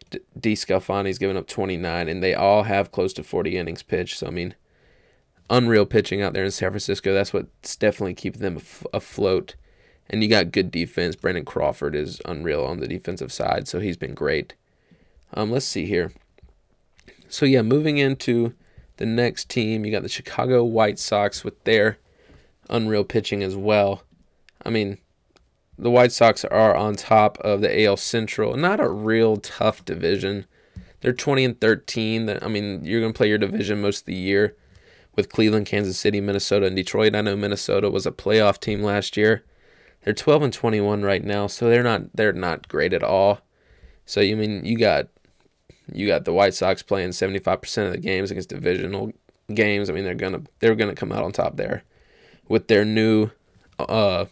D, 0.10 0.20
DeSclafani's 0.40 1.18
given 1.18 1.36
up 1.36 1.48
29, 1.48 2.08
and 2.08 2.24
they 2.24 2.34
all 2.34 2.64
have 2.64 2.92
close 2.92 3.14
to 3.14 3.24
40 3.24 3.58
innings 3.58 3.84
pitched. 3.84 4.20
So 4.20 4.28
I 4.28 4.32
mean, 4.32 4.56
unreal 5.50 5.86
pitching 5.86 6.22
out 6.22 6.34
there 6.34 6.46
in 6.46 6.52
San 6.52 6.72
Francisco. 6.72 7.14
That's 7.14 7.34
what's 7.34 7.76
definitely 7.76 8.14
keeping 8.14 8.42
them 8.42 8.58
af- 8.58 8.86
afloat. 8.94 9.56
And 10.10 10.24
you 10.24 10.30
got 10.30 10.52
good 10.52 10.72
defense. 10.72 11.16
Brandon 11.16 11.46
Crawford 11.46 11.96
is 11.96 12.22
unreal 12.26 12.64
on 12.64 12.80
the 12.80 12.88
defensive 12.88 13.32
side, 13.32 13.68
so 13.68 13.80
he's 13.80 13.98
been 13.98 14.14
great. 14.14 14.54
Um, 15.34 15.52
let's 15.52 15.66
see 15.66 15.86
here. 15.86 16.14
So 17.30 17.46
yeah, 17.46 17.62
moving 17.62 17.98
into 17.98 18.54
the 18.98 19.06
next 19.06 19.50
team, 19.50 19.86
you 19.86 19.92
got 19.92 20.04
the 20.04 20.10
Chicago 20.10 20.64
White 20.64 21.00
Sox 21.00 21.44
with 21.44 21.62
their 21.66 21.98
unreal 22.70 23.04
pitching 23.04 23.44
as 23.44 23.56
well. 23.56 24.04
I 24.66 24.70
mean, 24.70 24.98
the 25.78 25.92
White 25.92 26.12
Sox 26.12 26.44
are 26.46 26.76
on 26.76 26.96
top 26.96 27.38
of 27.40 27.62
the 27.62 27.86
AL 27.86 27.98
Central. 27.98 28.56
Not 28.56 28.80
a 28.80 28.90
real 28.90 29.38
tough 29.38 29.86
division. 29.86 30.46
They're 31.02 31.14
20 31.14 31.46
and 31.46 31.62
13. 31.62 32.40
I 32.42 32.48
mean, 32.48 32.84
you're 32.84 33.02
going 33.02 33.14
to 33.14 33.18
play 33.18 33.30
your 33.30 33.38
division 33.38 33.82
most 33.82 34.00
of 34.00 34.06
the 34.06 34.16
year 34.16 34.56
with 35.16 35.32
Cleveland, 35.32 35.68
Kansas 35.68 36.00
City, 36.00 36.20
Minnesota, 36.20 36.66
and 36.66 36.76
Detroit. 36.76 37.16
I 37.16 37.22
know 37.22 37.36
Minnesota 37.36 37.90
was 37.90 38.06
a 38.06 38.12
playoff 38.12 38.60
team 38.60 38.82
last 38.82 39.18
year. 39.18 39.44
They're 40.08 40.14
12 40.14 40.44
and 40.44 40.54
21 40.54 41.02
right 41.02 41.22
now, 41.22 41.48
so 41.48 41.68
they're 41.68 41.84
not 41.84 42.16
they're 42.16 42.32
not 42.32 42.70
great 42.70 42.94
at 42.94 43.04
all. 43.04 43.42
So 44.06 44.22
you 44.22 44.38
mean 44.38 44.64
you 44.64 44.78
got 44.78 45.10
you 45.92 46.08
got 46.08 46.24
the 46.24 46.32
White 46.32 46.54
Sox 46.54 46.82
playing 46.82 47.10
75% 47.10 47.88
of 47.88 47.92
the 47.92 47.98
games 47.98 48.32
against 48.32 48.48
divisional 48.48 49.12
games. 49.54 49.90
I 49.90 49.94
mean, 49.94 50.06
they're 50.06 50.16
to 50.16 50.44
they're 50.60 50.76
to 50.76 50.96
come 50.96 51.12
out 51.12 51.26
on 51.26 51.34
top 51.34 51.58
there 51.58 51.84
with 52.48 52.70
their 52.70 52.86
new 52.86 53.32
uh 53.80 54.28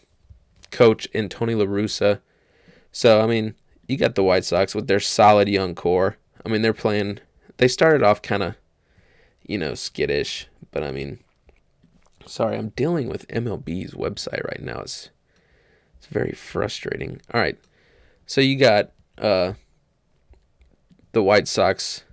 coach 0.72 1.08
in 1.08 1.28
Tony 1.28 1.56
La 1.56 1.66
Russa. 1.66 2.22
So 2.94 3.22
I 3.22 3.28
mean, 3.28 3.54
you 3.86 3.98
got 3.98 4.16
the 4.16 4.24
White 4.24 4.46
Sox 4.46 4.76
with 4.76 4.88
their 4.88 5.02
solid 5.02 5.50
young 5.50 5.76
core. 5.76 6.16
I 6.46 6.48
mean, 6.48 6.62
they're 6.62 6.72
playing. 6.72 7.20
They 7.58 7.68
started 7.68 8.02
off 8.02 8.22
kind 8.22 8.44
of, 8.44 8.56
you 9.46 9.58
know, 9.58 9.76
skittish, 9.76 10.48
but 10.72 10.84
I 10.84 10.94
mean, 10.94 11.20
sorry, 12.26 12.56
I'm 12.56 12.70
dealing 12.70 13.10
with 13.10 13.28
MLB's 13.28 13.92
website 13.92 14.46
right 14.46 14.62
now. 14.62 14.80
It's 14.80 15.10
it's 16.06 16.14
very 16.14 16.34
frustrating. 16.34 17.22
All 17.34 17.42
right, 17.42 17.58
so 18.26 18.42
you 18.42 18.58
got 18.58 18.92
uh 19.18 19.54
the 21.14 21.24
White 21.24 21.48
Sox 21.48 22.04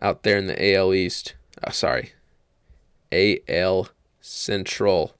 out 0.00 0.22
there 0.22 0.38
in 0.38 0.46
the 0.46 0.74
AL 0.74 0.94
East. 0.94 1.34
Oh, 1.66 1.70
sorry, 1.70 2.12
AL 3.12 3.88
Central. 4.20 5.14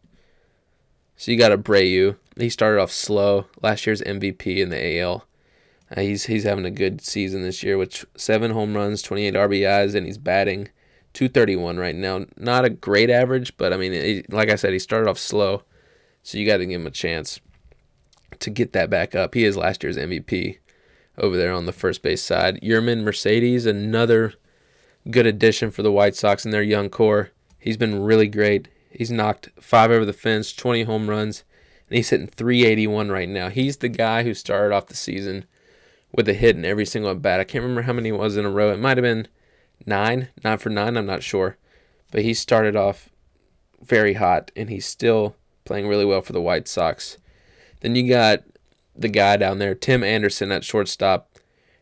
So 1.16 1.32
you 1.32 1.38
got 1.38 1.52
Abreu, 1.52 2.16
he 2.36 2.50
started 2.50 2.80
off 2.80 2.90
slow. 2.90 3.46
Last 3.62 3.86
year's 3.86 4.02
MVP 4.02 4.58
in 4.58 4.70
the 4.70 5.00
AL. 5.00 5.26
Uh, 5.94 6.00
he's 6.00 6.26
he's 6.26 6.44
having 6.44 6.64
a 6.64 6.70
good 6.70 7.00
season 7.00 7.42
this 7.42 7.62
year 7.62 7.78
with 7.78 8.04
seven 8.16 8.50
home 8.52 8.74
runs, 8.74 9.02
28 9.02 9.34
RBIs, 9.34 9.94
and 9.94 10.06
he's 10.06 10.18
batting 10.18 10.68
231 11.12 11.78
right 11.78 11.94
now. 11.94 12.26
Not 12.36 12.64
a 12.64 12.70
great 12.70 13.10
average, 13.10 13.56
but 13.56 13.72
I 13.72 13.76
mean, 13.76 13.92
he, 13.92 14.24
like 14.28 14.50
I 14.50 14.56
said, 14.56 14.72
he 14.72 14.78
started 14.78 15.08
off 15.08 15.18
slow, 15.18 15.62
so 16.22 16.38
you 16.38 16.46
got 16.46 16.58
to 16.58 16.66
give 16.66 16.80
him 16.80 16.86
a 16.86 16.90
chance 16.90 17.40
to 18.40 18.50
get 18.50 18.72
that 18.72 18.90
back 18.90 19.14
up. 19.14 19.34
He 19.34 19.44
is 19.44 19.56
last 19.56 19.82
year's 19.82 19.96
MVP 19.96 20.58
over 21.18 21.36
there 21.36 21.52
on 21.52 21.66
the 21.66 21.72
first 21.72 22.02
base 22.02 22.22
side. 22.22 22.60
Yermin 22.62 23.02
Mercedes, 23.02 23.66
another 23.66 24.34
good 25.10 25.26
addition 25.26 25.70
for 25.70 25.82
the 25.82 25.92
White 25.92 26.16
Sox 26.16 26.44
and 26.44 26.52
their 26.52 26.62
young 26.62 26.88
core. 26.88 27.30
He's 27.58 27.76
been 27.76 28.02
really 28.02 28.28
great. 28.28 28.68
He's 28.90 29.10
knocked 29.10 29.50
five 29.60 29.90
over 29.90 30.04
the 30.04 30.12
fence, 30.12 30.52
20 30.52 30.84
home 30.84 31.10
runs, 31.10 31.44
and 31.88 31.96
he's 31.96 32.10
hitting 32.10 32.26
381 32.26 33.10
right 33.10 33.28
now. 33.28 33.48
He's 33.48 33.78
the 33.78 33.88
guy 33.88 34.22
who 34.22 34.34
started 34.34 34.74
off 34.74 34.86
the 34.86 34.96
season 34.96 35.46
with 36.12 36.28
a 36.28 36.34
hit 36.34 36.56
in 36.56 36.64
every 36.64 36.86
single 36.86 37.10
at 37.10 37.22
bat. 37.22 37.40
I 37.40 37.44
can't 37.44 37.62
remember 37.62 37.82
how 37.82 37.92
many 37.92 38.10
it 38.10 38.18
was 38.18 38.36
in 38.36 38.44
a 38.44 38.50
row. 38.50 38.72
It 38.72 38.78
might 38.78 38.96
have 38.96 39.02
been 39.02 39.28
nine, 39.84 40.28
nine 40.44 40.58
for 40.58 40.70
nine. 40.70 40.96
I'm 40.96 41.06
not 41.06 41.22
sure, 41.22 41.56
but 42.12 42.22
he 42.22 42.34
started 42.34 42.76
off 42.76 43.10
very 43.82 44.14
hot, 44.14 44.50
and 44.56 44.70
he's 44.70 44.86
still 44.86 45.36
playing 45.64 45.88
really 45.88 46.04
well 46.04 46.22
for 46.22 46.32
the 46.32 46.40
White 46.40 46.68
Sox. 46.68 47.18
Then 47.84 47.96
you 47.96 48.08
got 48.08 48.44
the 48.96 49.10
guy 49.10 49.36
down 49.36 49.58
there, 49.58 49.74
Tim 49.74 50.02
Anderson 50.02 50.50
at 50.50 50.64
shortstop. 50.64 51.28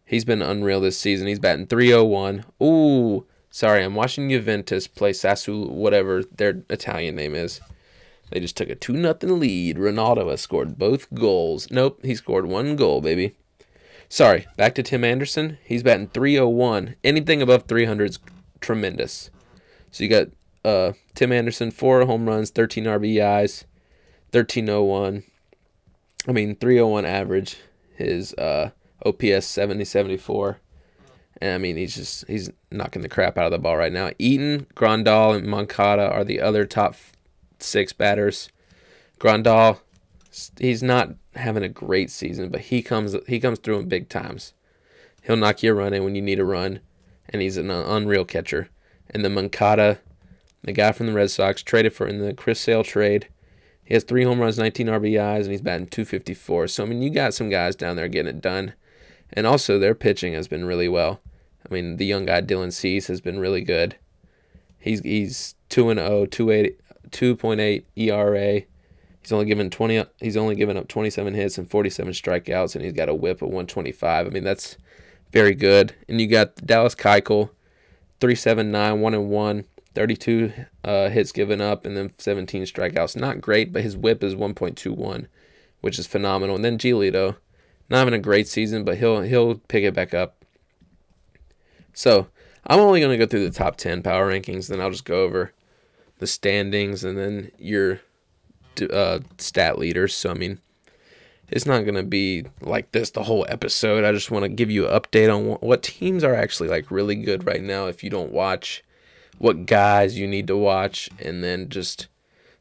He's 0.05 0.25
been 0.25 0.43
unreal 0.43 0.81
this 0.81 0.99
season. 0.99 1.29
He's 1.29 1.39
batting 1.39 1.69
301. 1.69 2.45
Ooh, 2.61 3.25
sorry, 3.51 3.85
I'm 3.85 3.95
watching 3.95 4.29
Juventus 4.29 4.89
play 4.89 5.13
Sassu, 5.13 5.71
whatever 5.71 6.25
their 6.25 6.65
Italian 6.69 7.15
name 7.15 7.37
is. 7.37 7.61
They 8.33 8.41
just 8.41 8.57
took 8.57 8.69
a 8.69 8.75
2 8.75 8.95
nothing 8.95 9.39
lead. 9.39 9.77
Ronaldo 9.77 10.29
has 10.29 10.41
scored 10.41 10.77
both 10.77 11.07
goals. 11.15 11.71
Nope, 11.71 12.01
he 12.05 12.17
scored 12.17 12.47
one 12.47 12.75
goal, 12.75 13.01
baby. 13.01 13.37
Sorry, 14.09 14.49
back 14.57 14.75
to 14.75 14.83
Tim 14.83 15.05
Anderson. 15.05 15.59
He's 15.63 15.85
batting 15.85 16.09
301. 16.09 16.97
Anything 17.05 17.41
above 17.41 17.67
300 17.69 18.11
is 18.11 18.19
tremendous. 18.61 19.31
So 19.93 20.03
you 20.03 20.11
got 20.11 20.29
uh, 20.65 20.95
Tim 21.15 21.31
Anderson, 21.31 21.71
four 21.71 22.05
home 22.07 22.27
runs, 22.27 22.51
13 22.51 22.87
RBIs, 22.87 23.67
1301. 24.33 25.23
I 26.27 26.33
mean, 26.33 26.57
301 26.57 27.05
average. 27.05 27.57
His 27.95 28.35
uh, 28.35 28.71
OPS 29.05 29.47
70 29.47 29.85
74. 29.85 30.59
And 31.41 31.55
I 31.55 31.59
mean, 31.59 31.77
he's 31.77 31.97
just 31.97 32.27
he's 32.29 32.51
knocking 32.71 33.03
the 33.03 33.09
crap 33.09 33.37
out 33.37 33.47
of 33.47 33.53
the 33.53 33.59
ball 33.59 33.77
right 33.77 33.93
now. 33.93 34.11
Eaton, 34.19 34.67
Grandal, 34.75 35.37
and 35.37 35.47
Moncada 35.47 36.09
are 36.09 36.25
the 36.25 36.41
other 36.41 36.65
top 36.65 36.95
six 37.59 37.93
batters. 37.93 38.49
Grandal, 39.19 39.81
he's 40.59 40.83
not 40.83 41.15
having 41.35 41.63
a 41.63 41.69
great 41.69 42.11
season, 42.11 42.49
but 42.49 42.63
he 42.63 42.83
comes 42.83 43.17
he 43.27 43.41
comes 43.41 43.59
through 43.59 43.81
in 43.81 43.89
big 43.89 44.09
times. 44.09 44.53
He'll 45.23 45.37
knock 45.37 45.63
you 45.63 45.73
a 45.73 45.75
run 45.75 45.93
in 45.93 46.05
when 46.05 46.15
you 46.15 46.23
need 46.23 46.41
a 46.41 46.45
run, 46.45 46.81
and 47.29 47.43
he's 47.43 47.57
an 47.57 47.71
unreal 47.71 48.25
catcher. 48.25 48.69
And 49.11 49.25
the 49.25 49.31
Moncada, 49.31 49.99
the 50.63 50.73
guy 50.73 50.93
from 50.93 51.07
the 51.07 51.13
Red 51.13 51.31
Sox, 51.31 51.63
traded 51.63 51.93
for 51.93 52.07
in 52.07 52.19
the 52.19 52.35
Chris 52.35 52.61
Sale 52.61 52.85
trade. 52.85 53.29
He 53.85 53.95
has 53.95 54.05
three 54.05 54.25
home 54.25 54.41
runs, 54.41 54.59
19 54.59 54.87
RBIs, 54.87 55.43
and 55.43 55.51
he's 55.51 55.61
batting 55.61 55.87
254. 55.87 56.69
So 56.69 56.85
I 56.85 56.87
mean, 56.87 57.03
you 57.03 57.11
got 57.11 57.35
some 57.35 57.51
guys 57.51 57.77
down 57.77 57.97
there 57.97 58.09
getting 58.09 58.37
it 58.37 58.41
done, 58.41 58.75
and 59.33 59.47
also 59.47 59.79
their 59.79 59.95
pitching 59.95 60.35
has 60.35 60.49
been 60.49 60.65
really 60.65 60.89
well. 60.89 61.21
I 61.69 61.73
mean, 61.73 61.97
the 61.97 62.07
young 62.07 62.27
guy 62.27 62.43
Dylan 62.43 62.73
Cease 62.73 63.07
has 63.09 63.21
been 63.21 63.39
really 63.39 63.63
good. 63.63 63.97
He's 64.79 65.01
he's 65.01 65.55
two 65.69 65.91
and 65.91 66.01
0, 66.01 66.27
2.8 66.27 67.85
ERA. 67.97 68.63
He's 69.21 69.33
only 69.33 69.47
given 69.47 69.71
20 69.71 70.05
he's 70.21 70.37
only 70.37 70.57
given 70.57 70.77
up 70.77 70.89
27 70.89 71.35
hits 71.35 71.57
and 71.57 71.71
47 71.71 72.13
strikeouts 72.13 72.75
and 72.75 72.85
he's 72.85 72.93
got 72.93 73.09
a 73.09 73.15
whip 73.15 73.41
of 73.43 73.49
125. 73.49 74.27
I 74.27 74.31
mean, 74.31 74.43
that's 74.43 74.77
very 75.31 75.55
good. 75.55 75.95
And 76.09 76.21
you 76.21 76.27
got 76.27 76.57
Dallas 76.57 76.95
Keuchel 76.95 77.51
379 78.21 79.01
1 79.01 79.15
and 79.15 79.31
1, 79.31 79.65
32 79.95 80.53
uh, 80.85 81.09
hits 81.11 81.33
given 81.33 81.61
up 81.61 81.85
and 81.85 81.97
then 81.97 82.13
17 82.19 82.65
strikeouts. 82.65 83.17
Not 83.17 83.41
great, 83.41 83.73
but 83.73 83.83
his 83.83 83.97
whip 83.97 84.23
is 84.23 84.35
1.21, 84.35 85.27
which 85.81 85.99
is 85.99 86.07
phenomenal. 86.07 86.57
And 86.57 86.65
then 86.65 86.79
Giolito, 86.79 87.37
not 87.89 87.99
having 87.99 88.15
a 88.15 88.19
great 88.19 88.49
season, 88.49 88.85
but 88.85 88.99
he'll 88.99 89.23
he'll 89.23 89.57
pick 89.57 89.85
it 89.85 89.95
back 89.95 90.15
up. 90.15 90.45
So, 91.93 92.29
I'm 92.67 92.81
only 92.81 93.01
going 93.01 93.13
to 93.13 93.25
go 93.25 93.29
through 93.29 93.49
the 93.49 93.55
top 93.55 93.77
10 93.77 94.03
power 94.03 94.31
rankings, 94.31 94.69
then 94.69 94.81
I'll 94.81 94.91
just 94.91 95.05
go 95.05 95.23
over 95.23 95.53
the 96.19 96.27
standings 96.27 97.03
and 97.03 97.19
then 97.19 97.51
your 97.59 98.01
uh, 98.91 99.19
stat 99.39 99.79
leaders. 99.79 100.15
So 100.15 100.31
I 100.31 100.35
mean, 100.35 100.61
it's 101.49 101.67
not 101.67 101.83
going 101.83 101.97
to 101.97 102.03
be 102.03 102.45
like 102.61 102.93
this 102.93 103.11
the 103.11 103.25
whole 103.25 103.45
episode. 103.49 104.05
I 104.05 104.13
just 104.13 104.31
want 104.31 104.45
to 104.45 104.49
give 104.49 104.71
you 104.71 104.87
an 104.87 104.99
update 104.99 105.35
on 105.35 105.47
what, 105.47 105.63
what 105.63 105.83
teams 105.83 106.23
are 106.23 106.35
actually 106.35 106.69
like 106.69 106.91
really 106.91 107.17
good 107.17 107.45
right 107.45 107.63
now 107.63 107.87
if 107.87 108.05
you 108.05 108.11
don't 108.11 108.33
watch, 108.33 108.85
what 109.43 109.67
guys 109.67 110.17
you 110.17 110.29
need 110.29 110.47
to 110.47 110.57
watch, 110.57 111.11
and 111.19 111.43
then 111.43 111.69
just 111.69 112.07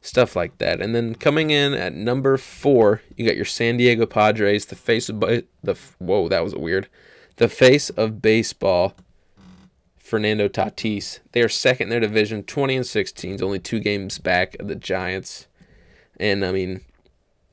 stuff 0.00 0.34
like 0.34 0.58
that. 0.58 0.80
And 0.80 0.96
then 0.96 1.14
coming 1.14 1.50
in 1.50 1.74
at 1.74 1.94
number 1.94 2.36
four, 2.36 3.02
you 3.16 3.24
got 3.24 3.36
your 3.36 3.44
San 3.44 3.76
Diego 3.76 4.04
Padres, 4.04 4.66
the 4.66 4.74
face 4.74 5.08
of 5.08 5.20
the 5.20 5.78
whoa, 6.00 6.28
that 6.28 6.42
was 6.42 6.56
weird, 6.56 6.88
the 7.36 7.48
face 7.48 7.88
of 7.90 8.20
baseball. 8.20 8.94
Fernando 9.96 10.46
Tatis. 10.46 11.20
They 11.30 11.40
are 11.40 11.48
second 11.48 11.84
in 11.84 11.88
their 11.88 12.00
division, 12.00 12.42
20 12.42 12.76
and 12.76 12.86
16, 12.86 13.42
only 13.42 13.58
two 13.58 13.80
games 13.80 14.18
back 14.18 14.54
of 14.60 14.68
the 14.68 14.74
Giants. 14.74 15.46
And 16.20 16.44
I 16.44 16.52
mean, 16.52 16.82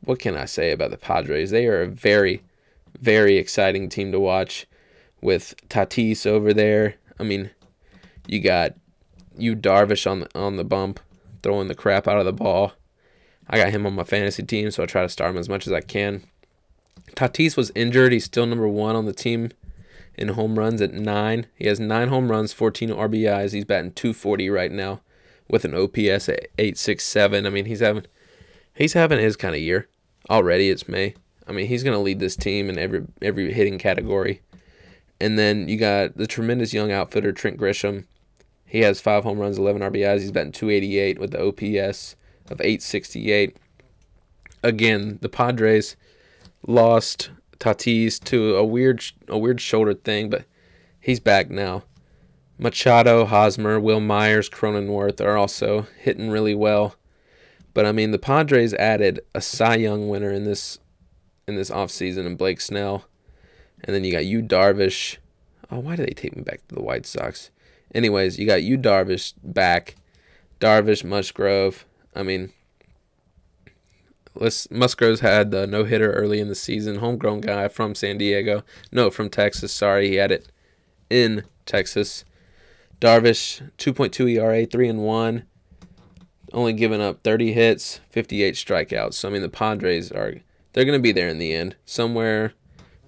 what 0.03 0.19
can 0.19 0.35
I 0.35 0.43
say 0.43 0.71
about 0.71 0.91
the 0.91 0.97
Padres? 0.97 1.51
They 1.51 1.67
are 1.67 1.83
a 1.83 1.87
very, 1.87 2.43
very 2.99 3.37
exciting 3.37 3.87
team 3.87 4.11
to 4.11 4.19
watch 4.19 4.65
with 5.21 5.55
Tatis 5.69 6.25
over 6.25 6.53
there. 6.53 6.95
I 7.17 7.23
mean, 7.23 7.51
you 8.27 8.41
got 8.41 8.73
Yu 9.41 9.55
Darvish 9.55 10.09
on 10.09 10.21
the, 10.21 10.29
on 10.37 10.57
the 10.57 10.63
bump 10.63 10.99
throwing 11.41 11.67
the 11.67 11.75
crap 11.75 12.07
out 12.07 12.19
of 12.19 12.25
the 12.25 12.33
ball. 12.33 12.73
I 13.49 13.57
got 13.57 13.71
him 13.71 13.85
on 13.85 13.93
my 13.93 14.03
fantasy 14.03 14.43
team, 14.43 14.69
so 14.71 14.83
I 14.83 14.85
try 14.85 15.01
to 15.01 15.09
start 15.09 15.31
him 15.31 15.37
as 15.37 15.49
much 15.49 15.65
as 15.65 15.73
I 15.73 15.81
can. 15.81 16.23
Tatis 17.15 17.57
was 17.57 17.71
injured. 17.75 18.11
He's 18.11 18.25
still 18.25 18.45
number 18.45 18.67
one 18.67 18.95
on 18.95 19.05
the 19.05 19.13
team 19.13 19.49
in 20.15 20.29
home 20.29 20.59
runs 20.59 20.81
at 20.81 20.93
nine. 20.93 21.47
He 21.55 21.67
has 21.67 21.79
nine 21.79 22.09
home 22.09 22.29
runs, 22.29 22.53
14 22.53 22.89
RBIs. 22.89 23.53
He's 23.53 23.65
batting 23.65 23.93
240 23.93 24.49
right 24.49 24.71
now 24.71 25.01
with 25.49 25.65
an 25.65 25.73
OPS 25.73 26.29
at 26.29 26.47
867. 26.57 27.45
I 27.45 27.49
mean, 27.49 27.65
he's 27.65 27.79
having 27.79 28.05
he's 28.73 28.93
having 28.93 29.19
his 29.19 29.35
kind 29.35 29.55
of 29.55 29.61
year 29.61 29.87
already. 30.29 30.69
It's 30.69 30.87
May. 30.87 31.15
I 31.47 31.51
mean, 31.51 31.67
he's 31.67 31.83
going 31.83 31.95
to 31.95 32.01
lead 32.01 32.19
this 32.19 32.35
team 32.35 32.69
in 32.69 32.77
every 32.77 33.05
every 33.21 33.51
hitting 33.53 33.79
category. 33.79 34.41
And 35.19 35.37
then 35.37 35.67
you 35.67 35.77
got 35.77 36.15
the 36.15 36.27
tremendous 36.27 36.73
young 36.73 36.91
outfitter 36.91 37.31
Trent 37.31 37.57
Grisham. 37.57 38.05
He 38.69 38.81
has 38.81 39.01
five 39.01 39.23
home 39.23 39.39
runs, 39.39 39.57
11 39.57 39.81
RBIs. 39.81 40.19
He's 40.19 40.31
batting 40.31 40.51
288 40.51 41.17
with 41.17 41.31
the 41.31 41.41
OPS 41.41 42.15
of 42.51 42.61
868. 42.61 43.57
Again, 44.61 45.17
the 45.21 45.27
Padres 45.27 45.95
lost 46.67 47.31
Tatis 47.57 48.23
to 48.25 48.55
a 48.55 48.63
weird 48.63 49.03
a 49.27 49.39
weird 49.39 49.59
shoulder 49.59 49.95
thing, 49.95 50.29
but 50.29 50.45
he's 50.99 51.19
back 51.19 51.49
now. 51.49 51.83
Machado, 52.59 53.25
Hosmer, 53.25 53.79
Wil 53.79 54.01
Myers, 54.01 54.49
Cronenworth 54.49 55.19
are 55.19 55.35
also 55.35 55.87
hitting 55.97 56.29
really 56.29 56.53
well. 56.53 56.95
But 57.73 57.87
I 57.87 57.91
mean, 57.91 58.11
the 58.11 58.19
Padres 58.19 58.75
added 58.75 59.21
a 59.33 59.41
Cy 59.41 59.77
Young 59.77 60.09
winner 60.09 60.31
in 60.31 60.43
this 60.43 60.77
in 61.47 61.55
this 61.55 61.71
offseason 61.71 62.27
in 62.27 62.35
Blake 62.35 62.61
Snell. 62.61 63.05
And 63.83 63.95
then 63.95 64.03
you 64.03 64.11
got 64.11 64.25
Yu 64.25 64.43
Darvish. 64.43 65.17
Oh, 65.71 65.79
why 65.79 65.95
do 65.95 66.05
they 66.05 66.13
take 66.13 66.35
me 66.35 66.43
back 66.43 66.67
to 66.67 66.75
the 66.75 66.83
White 66.83 67.07
Sox? 67.07 67.49
Anyways, 67.93 68.37
you 68.37 68.45
got 68.45 68.63
Yu 68.63 68.77
Darvish 68.77 69.33
back. 69.43 69.95
Darvish, 70.59 71.03
Musgrove. 71.03 71.85
I 72.15 72.23
mean, 72.23 72.51
Musgrove's 74.35 75.21
had 75.21 75.51
the 75.51 75.67
no 75.67 75.83
hitter 75.85 76.11
early 76.13 76.39
in 76.39 76.47
the 76.47 76.55
season. 76.55 76.97
Homegrown 76.97 77.41
guy 77.41 77.67
from 77.67 77.95
San 77.95 78.17
Diego. 78.17 78.63
No, 78.91 79.09
from 79.09 79.29
Texas. 79.29 79.73
Sorry, 79.73 80.09
he 80.09 80.15
had 80.15 80.31
it 80.31 80.47
in 81.09 81.43
Texas. 81.65 82.25
Darvish, 83.01 83.61
2.2 83.77 84.33
ERA, 84.33 84.65
3 84.65 84.89
and 84.89 84.99
1. 84.99 85.43
Only 86.51 86.73
giving 86.73 87.01
up 87.01 87.23
30 87.23 87.53
hits, 87.53 88.01
58 88.09 88.55
strikeouts. 88.55 89.13
So, 89.13 89.29
I 89.29 89.31
mean, 89.31 89.41
the 89.41 89.49
Padres 89.49 90.11
are, 90.11 90.35
they're 90.73 90.85
going 90.85 90.97
to 90.97 91.03
be 91.03 91.11
there 91.11 91.29
in 91.29 91.37
the 91.37 91.53
end. 91.53 91.75
Somewhere, 91.85 92.53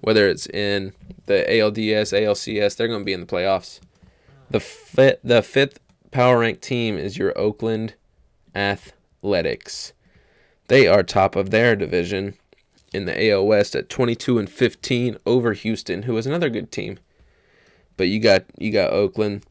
whether 0.00 0.28
it's 0.28 0.46
in 0.46 0.92
the 1.26 1.44
ALDS, 1.48 2.12
ALCS, 2.12 2.76
they're 2.76 2.88
going 2.88 3.00
to 3.00 3.04
be 3.04 3.12
in 3.12 3.20
the 3.20 3.26
playoffs. 3.26 3.80
The, 4.52 5.18
the 5.24 5.42
fifth 5.42 5.80
power 6.10 6.40
rank 6.40 6.60
team 6.60 6.98
is 6.98 7.16
your 7.16 7.36
Oakland 7.38 7.94
Athletics. 8.54 9.94
They 10.68 10.86
are 10.86 11.02
top 11.02 11.36
of 11.36 11.48
their 11.48 11.74
division 11.74 12.34
in 12.92 13.06
the 13.06 13.30
AL 13.30 13.46
West 13.46 13.74
at 13.74 13.88
22 13.88 14.38
and 14.38 14.50
15 14.50 15.16
over 15.24 15.54
Houston, 15.54 16.02
who 16.02 16.18
is 16.18 16.26
another 16.26 16.50
good 16.50 16.70
team. 16.70 16.98
But 17.96 18.08
you 18.08 18.20
got 18.20 18.44
you 18.58 18.70
got 18.70 18.92
Oakland. 18.92 19.46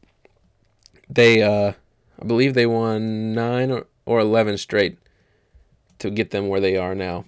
They 1.08 1.42
uh 1.42 1.72
I 2.20 2.24
believe 2.24 2.54
they 2.54 2.66
won 2.66 3.32
9 3.32 3.72
or, 3.72 3.86
or 4.06 4.20
11 4.20 4.58
straight 4.58 4.98
to 5.98 6.10
get 6.10 6.30
them 6.30 6.46
where 6.46 6.60
they 6.60 6.76
are 6.76 6.94
now. 6.94 7.24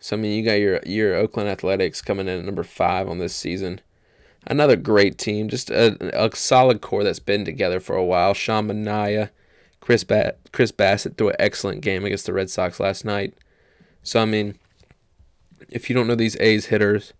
So 0.00 0.16
I 0.16 0.18
mean, 0.18 0.32
you 0.32 0.42
got 0.42 0.60
your 0.60 0.80
your 0.86 1.14
Oakland 1.14 1.50
Athletics 1.50 2.00
coming 2.00 2.26
in 2.26 2.38
at 2.38 2.44
number 2.46 2.62
5 2.62 3.06
on 3.10 3.18
this 3.18 3.34
season 3.34 3.82
another 4.46 4.76
great 4.76 5.18
team, 5.18 5.48
just 5.48 5.70
a, 5.70 5.96
a 6.12 6.34
solid 6.34 6.80
core 6.80 7.04
that's 7.04 7.18
been 7.18 7.44
together 7.44 7.80
for 7.80 7.96
a 7.96 8.04
while. 8.04 8.34
Sean 8.34 8.68
Manaea, 8.68 9.30
Chris 9.80 10.04
ba- 10.04 10.36
Chris 10.52 10.72
Bassitt 10.72 11.16
threw 11.16 11.30
an 11.30 11.36
excellent 11.38 11.80
game 11.80 12.04
against 12.04 12.26
the 12.26 12.32
Red 12.32 12.50
Sox 12.50 12.80
last 12.80 13.04
night. 13.04 13.34
So 14.02 14.20
I 14.20 14.24
mean, 14.24 14.56
if 15.68 15.88
you 15.88 15.94
don't 15.94 16.06
know 16.06 16.14
these 16.14 16.36
A's 16.40 16.66
hitters, 16.66 17.12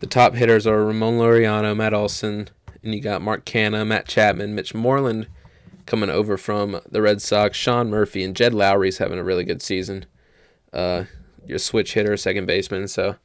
the 0.00 0.06
top 0.06 0.34
hitters 0.34 0.66
are 0.66 0.84
Ramon 0.84 1.18
Laureano, 1.18 1.76
Matt 1.76 1.94
Olson, 1.94 2.48
and 2.82 2.94
you 2.94 3.00
got 3.00 3.22
Mark 3.22 3.44
Canha, 3.44 3.86
Matt 3.86 4.08
Chapman, 4.08 4.54
Mitch 4.54 4.74
Moreland 4.74 5.28
coming 5.86 6.10
over 6.10 6.36
from 6.36 6.80
the 6.88 7.02
Red 7.02 7.20
Sox, 7.20 7.56
Sean 7.56 7.90
Murphy, 7.90 8.22
and 8.22 8.36
Jed 8.36 8.52
Lowrie's 8.52 8.98
having 8.98 9.18
a 9.18 9.24
really 9.24 9.44
good 9.44 9.62
season. 9.62 10.06
Uh, 10.72 11.04
your 11.46 11.58
switch 11.58 11.94
hitter, 11.94 12.16
second 12.16 12.46
baseman. 12.46 12.88
So, 12.88 13.16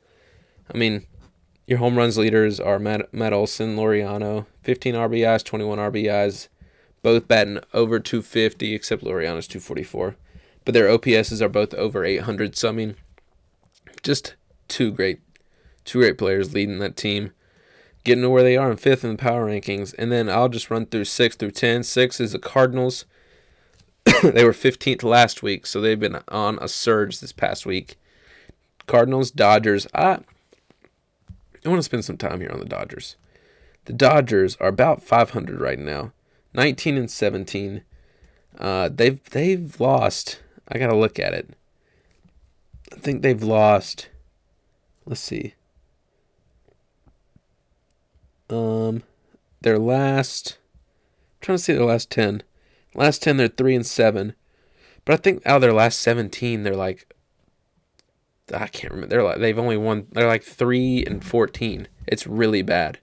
I 0.73 0.77
mean, 0.77 1.05
your 1.67 1.79
home 1.79 1.97
runs 1.97 2.17
leaders 2.17 2.59
are 2.61 2.79
Matt, 2.79 3.13
Matt 3.13 3.33
Olson, 3.33 3.75
Laureano, 3.75 4.45
15 4.63 4.95
RBIs, 4.95 5.43
21 5.43 5.77
RBIs, 5.77 6.47
both 7.03 7.27
batting 7.27 7.59
over 7.73 7.99
250, 7.99 8.73
except 8.73 9.03
Laureano's 9.03 9.47
244. 9.47 10.15
But 10.63 10.73
their 10.73 10.87
OPSs 10.87 11.41
are 11.41 11.49
both 11.49 11.73
over 11.73 12.05
800. 12.05 12.55
So, 12.55 12.69
I 12.69 12.71
mean, 12.71 12.95
just 14.01 14.35
two 14.69 14.91
great, 14.91 15.19
two 15.83 15.99
great 15.99 16.17
players 16.17 16.53
leading 16.53 16.79
that 16.79 16.95
team, 16.95 17.31
getting 18.05 18.23
to 18.23 18.29
where 18.29 18.43
they 18.43 18.55
are 18.55 18.71
in 18.71 18.77
fifth 18.77 19.03
in 19.03 19.11
the 19.11 19.17
power 19.17 19.47
rankings. 19.47 19.93
And 19.97 20.09
then 20.09 20.29
I'll 20.29 20.49
just 20.49 20.71
run 20.71 20.85
through 20.85 21.05
six 21.05 21.35
through 21.35 21.51
10. 21.51 21.83
Six 21.83 22.21
is 22.21 22.31
the 22.31 22.39
Cardinals. 22.39 23.05
they 24.23 24.45
were 24.45 24.53
15th 24.53 25.03
last 25.03 25.43
week, 25.43 25.65
so 25.65 25.81
they've 25.81 25.99
been 25.99 26.19
on 26.29 26.57
a 26.61 26.69
surge 26.69 27.19
this 27.19 27.33
past 27.33 27.65
week. 27.65 27.97
Cardinals, 28.85 29.31
Dodgers. 29.31 29.85
I 29.93 30.19
I 31.67 31.69
want 31.69 31.79
to 31.79 31.83
spend 31.83 32.05
some 32.05 32.15
time 32.15 32.39
here 32.39 32.49
on 32.49 32.59
the 32.59 32.65
Dodgers. 32.65 33.17
The 33.85 33.93
Dodgers 33.93 34.55
are 34.61 34.69
about 34.69 35.03
500 35.03 35.59
right 35.59 35.77
now, 35.77 36.13
19 36.53 36.95
and 36.95 37.11
17. 37.11 37.83
Uh, 38.57 38.89
they've 38.89 39.21
they've 39.31 39.79
lost. 39.79 40.41
I 40.69 40.77
gotta 40.77 40.95
look 40.95 41.19
at 41.19 41.33
it. 41.33 41.49
I 42.93 42.95
think 42.95 43.21
they've 43.21 43.43
lost. 43.43 44.07
Let's 45.05 45.19
see. 45.19 45.55
Um, 48.49 49.03
their 49.59 49.77
last. 49.77 50.57
I'm 51.35 51.41
trying 51.41 51.57
to 51.57 51.63
see 51.63 51.73
their 51.73 51.85
last 51.85 52.09
ten. 52.09 52.43
Last 52.95 53.21
ten, 53.21 53.35
they're 53.35 53.49
three 53.49 53.75
and 53.75 53.85
seven, 53.85 54.33
but 55.03 55.13
I 55.13 55.17
think 55.17 55.45
out 55.45 55.57
of 55.57 55.61
their 55.61 55.73
last 55.73 55.99
seventeen, 55.99 56.63
they're 56.63 56.77
like 56.77 57.06
I 58.53 58.67
can't 58.67 58.93
remember. 58.93 59.07
They're 59.07 59.23
like 59.23 59.39
they've 59.39 59.59
only 59.59 59.77
won. 59.77 60.07
They're 60.11 60.27
like 60.27 60.43
three 60.43 61.03
and 61.05 61.23
fourteen. 61.23 61.87
It's 62.07 62.27
really 62.27 62.61
bad. 62.61 62.99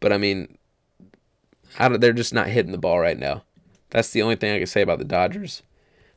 But 0.00 0.12
I 0.12 0.18
mean, 0.18 0.58
I 1.78 1.88
don't, 1.88 2.00
they're 2.00 2.12
just 2.12 2.34
not 2.34 2.48
hitting 2.48 2.72
the 2.72 2.78
ball 2.78 2.98
right 2.98 3.18
now. 3.18 3.44
That's 3.90 4.10
the 4.10 4.22
only 4.22 4.36
thing 4.36 4.54
I 4.54 4.58
can 4.58 4.66
say 4.66 4.82
about 4.82 4.98
the 4.98 5.04
Dodgers. 5.04 5.62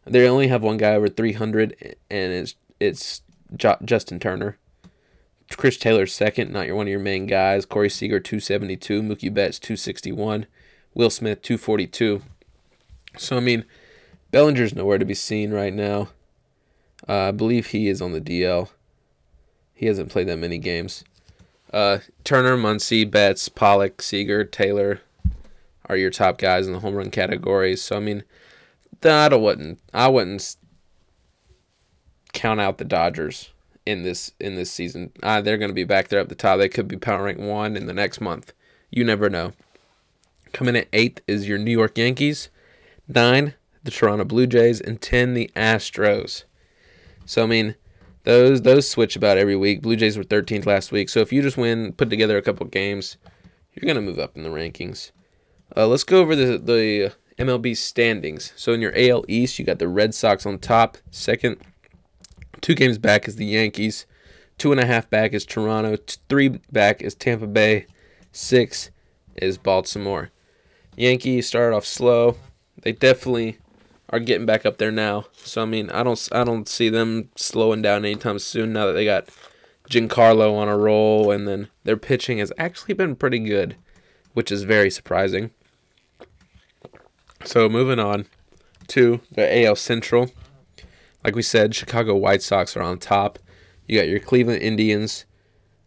They 0.06 0.28
only 0.28 0.48
have 0.48 0.64
one 0.64 0.78
guy 0.78 0.94
over 0.96 1.10
300, 1.10 1.76
and 2.10 2.34
it's 2.34 2.56
it's 2.80 3.22
Justin 3.58 4.20
Turner. 4.20 4.58
Chris 5.58 5.78
Taylor's 5.78 6.14
second, 6.14 6.52
not 6.52 6.68
your 6.68 6.76
one 6.76 6.88
of 6.88 6.92
your 6.92 7.00
main 7.00 7.28
guys. 7.28 7.66
Corey 7.66 7.90
Seager 7.90 8.20
272, 8.20 9.02
Mookie 9.02 9.34
Betts 9.34 9.60
261, 9.60 10.48
Will 10.94 11.10
Smith 11.10 11.42
242. 11.42 12.22
So 13.18 13.38
I 13.38 13.40
mean, 13.40 13.66
Bellinger's 14.32 14.76
nowhere 14.76 14.98
to 14.98 15.06
be 15.06 15.14
seen 15.14 15.52
right 15.52 15.74
now. 15.74 16.10
Uh, 17.08 17.30
I 17.30 17.32
believe 17.32 17.68
he 17.68 17.88
is 17.88 18.02
on 18.02 18.14
the 18.14 18.22
DL. 18.22 18.70
He 19.74 19.86
hasn't 19.86 20.10
played 20.10 20.28
that 20.28 20.38
many 20.38 20.58
games. 20.58 21.04
Uh, 21.72 22.00
Turner, 22.24 22.58
Muncy, 22.58 23.10
Betts, 23.10 23.50
Pollock, 23.50 24.02
Seager, 24.02 24.44
Taylor 24.44 25.02
are 25.88 25.98
your 25.98 26.10
top 26.10 26.38
guys 26.38 26.68
in 26.68 26.74
the 26.74 26.80
home 26.80 26.96
run 26.96 27.12
categories. 27.12 27.82
So 27.82 27.98
I 27.98 28.00
mean, 28.00 28.24
that 29.02 29.34
I 29.34 29.36
wouldn't 29.36 29.80
I 29.94 30.08
wouldn't 30.08 30.56
count 32.34 32.60
out 32.60 32.78
the 32.78 32.86
Dodgers 32.86 33.52
in 33.86 34.04
this 34.04 34.32
in 34.40 34.56
this 34.56 34.72
season. 34.72 35.12
Uh, 35.22 35.42
they're 35.42 35.58
going 35.58 35.70
to 35.70 35.76
be 35.76 35.84
back 35.84 36.08
there 36.08 36.20
at 36.20 36.30
the 36.30 36.36
top. 36.36 36.58
They 36.58 36.70
could 36.70 36.88
be 36.88 36.98
power 36.98 37.24
rank 37.24 37.40
one 37.40 37.76
in 37.76 37.86
the 37.86 37.94
next 37.94 38.22
month. 38.22 38.54
You 38.90 39.04
never 39.04 39.30
know. 39.30 39.54
Coming 40.54 40.76
at 40.76 40.88
eighth 40.94 41.22
is 41.28 41.48
your 41.48 41.58
New 41.58 41.72
York 41.72 41.98
Yankees, 41.98 42.50
nine 43.08 43.56
the 43.84 43.92
Toronto 43.92 44.24
Blue 44.24 44.48
Jays, 44.48 44.82
and 44.82 45.00
ten 45.02 45.34
the 45.34 45.52
Astros. 45.56 46.44
So 47.26 47.44
I 47.44 47.46
mean, 47.48 47.76
those 48.24 48.62
those 48.62 48.90
switch 48.90 49.16
about 49.16 49.38
every 49.38 49.56
week. 49.56 49.82
Blue 49.82 49.96
Jays 49.96 50.18
were 50.18 50.24
13th 50.24 50.66
last 50.66 50.92
week, 50.92 51.10
so 51.10 51.20
if 51.20 51.32
you 51.32 51.42
just 51.42 51.58
win, 51.58 51.94
put 51.94 52.10
together 52.10 52.38
a 52.38 52.42
couple 52.42 52.66
games, 52.68 53.18
you're 53.74 53.88
gonna 53.88 54.06
move 54.06 54.20
up 54.20 54.36
in 54.36 54.44
the 54.44 54.50
rankings. 54.50 55.12
Uh, 55.76 55.88
let's 55.88 56.04
go 56.04 56.20
over 56.20 56.36
the 56.36 56.58
the 56.58 57.14
MLB 57.38 57.76
standings. 57.76 58.54
So 58.56 58.74
in 58.74 58.82
your 58.82 58.94
AL 58.96 59.26
East, 59.28 59.60
you 59.60 59.66
got 59.66 59.80
the 59.80 59.88
Red 59.88 60.14
Sox 60.16 60.46
on 60.46 60.60
top. 60.60 60.98
Second, 61.12 61.58
two 62.62 62.76
games 62.76 62.98
back 62.98 63.28
is 63.28 63.36
the 63.36 63.46
Yankees. 63.46 64.06
Two 64.58 64.72
and 64.72 64.80
a 64.80 64.86
half 64.86 65.10
back 65.10 65.34
is 65.34 65.46
Toronto. 65.46 65.98
Three 66.30 66.48
back 66.72 67.02
is 67.02 67.14
Tampa 67.14 67.48
Bay. 67.48 67.88
Six 68.32 68.90
is 69.36 69.58
Baltimore. 69.58 70.32
Yankees 70.96 71.48
started 71.48 71.76
off 71.76 71.86
slow. 71.86 72.38
They 72.82 72.94
definitely 72.94 73.58
are 74.16 74.20
getting 74.20 74.46
back 74.46 74.66
up 74.66 74.78
there 74.78 74.92
now. 74.92 75.26
So 75.34 75.62
I 75.62 75.66
mean, 75.66 75.90
I 75.90 76.04
don't 76.04 76.30
I 76.32 76.44
don't 76.44 76.70
see 76.70 76.90
them 76.90 77.30
slowing 77.36 77.82
down 77.82 78.06
anytime 78.06 78.40
soon. 78.40 78.74
Now 78.74 78.88
that 78.88 78.94
they 78.94 79.06
got 79.06 79.28
Giancarlo 79.90 80.56
on 80.56 80.70
a 80.70 80.78
roll, 80.78 81.32
and 81.32 81.48
then 81.48 81.68
their 81.84 81.98
pitching 81.98 82.38
has 82.38 82.52
actually 82.58 82.94
been 82.94 83.16
pretty 83.16 83.40
good, 83.40 83.76
which 84.34 84.52
is 84.52 84.64
very 84.64 84.90
surprising. 84.90 85.52
So 87.44 87.70
moving 87.70 88.00
on 88.00 88.26
to 88.88 89.20
the 89.32 89.66
AL 89.66 89.76
Central. 89.76 90.32
Like 91.24 91.36
we 91.36 91.42
said, 91.42 91.76
Chicago 91.76 92.16
White 92.16 92.42
Sox 92.42 92.78
are 92.78 92.84
on 92.84 93.00
top. 93.00 93.40
You 93.88 94.00
got 94.00 94.08
your 94.08 94.20
Cleveland 94.20 94.62
Indians, 94.62 95.26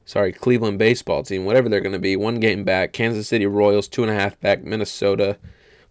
sorry, 0.05 0.33
Cleveland 0.33 0.79
baseball 0.79 1.23
team, 1.23 1.45
whatever 1.45 1.69
they're 1.69 1.81
going 1.81 1.93
to 1.93 1.99
be, 1.99 2.17
one 2.17 2.41
game 2.41 2.65
back. 2.65 2.93
Kansas 2.93 3.29
City 3.29 3.47
Royals, 3.47 3.89
two 3.89 4.03
and 4.03 4.11
a 4.11 4.15
half 4.15 4.39
back. 4.41 4.65
Minnesota, 4.65 5.39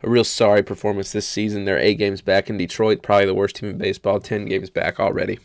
a 0.04 0.10
real 0.10 0.24
sorry 0.24 0.64
performance 0.64 1.12
this 1.12 1.28
season. 1.28 1.66
They're 1.66 1.80
eight 1.80 1.96
games 1.96 2.22
back. 2.22 2.50
In 2.50 2.58
Detroit, 2.58 3.02
probably 3.02 3.26
the 3.26 3.34
worst 3.34 3.58
team 3.58 3.70
in 3.70 3.78
baseball, 3.78 4.20
10 4.20 4.46
games 4.46 4.70
back 4.70 5.00
already. 5.00 5.40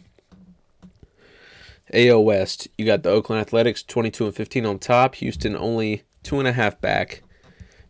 AL 1.93 2.25
West, 2.25 2.69
you 2.79 2.87
got 2.87 3.03
the 3.03 3.11
Oakland 3.11 3.41
Athletics, 3.41 3.83
22 3.83 4.27
and 4.27 4.35
15 4.35 4.67
on 4.67 4.79
top. 4.79 5.17
Houston, 5.17 5.57
only 5.57 6.03
two 6.23 6.38
and 6.38 6.49
a 6.49 6.53
half 6.53 6.81
back. 6.81 7.23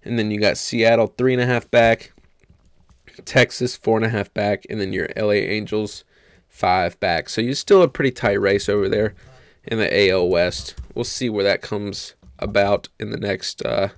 And 0.04 0.18
then 0.18 0.30
you 0.30 0.40
got 0.40 0.58
Seattle, 0.58 1.06
three 1.06 1.32
and 1.32 1.42
a 1.42 1.46
half 1.46 1.70
back. 1.70 2.12
Texas, 3.24 3.76
four 3.76 3.96
and 3.96 4.06
a 4.06 4.08
half 4.08 4.32
back. 4.34 4.64
And 4.68 4.80
then 4.80 4.92
your 4.92 5.08
LA 5.16 5.32
Angels, 5.32 6.04
five 6.48 6.98
back. 6.98 7.28
So 7.28 7.40
you're 7.40 7.54
still 7.54 7.82
a 7.82 7.88
pretty 7.88 8.10
tight 8.10 8.40
race 8.40 8.68
over 8.68 8.88
there 8.88 9.14
in 9.64 9.78
the 9.78 10.10
AL 10.10 10.28
West. 10.28 10.74
We'll 10.94 11.04
see 11.04 11.30
where 11.30 11.44
that 11.44 11.62
comes 11.62 12.14
about 12.38 12.88
in 12.98 13.10
the 13.10 13.18
next 13.18 13.64
uh, 13.64 13.90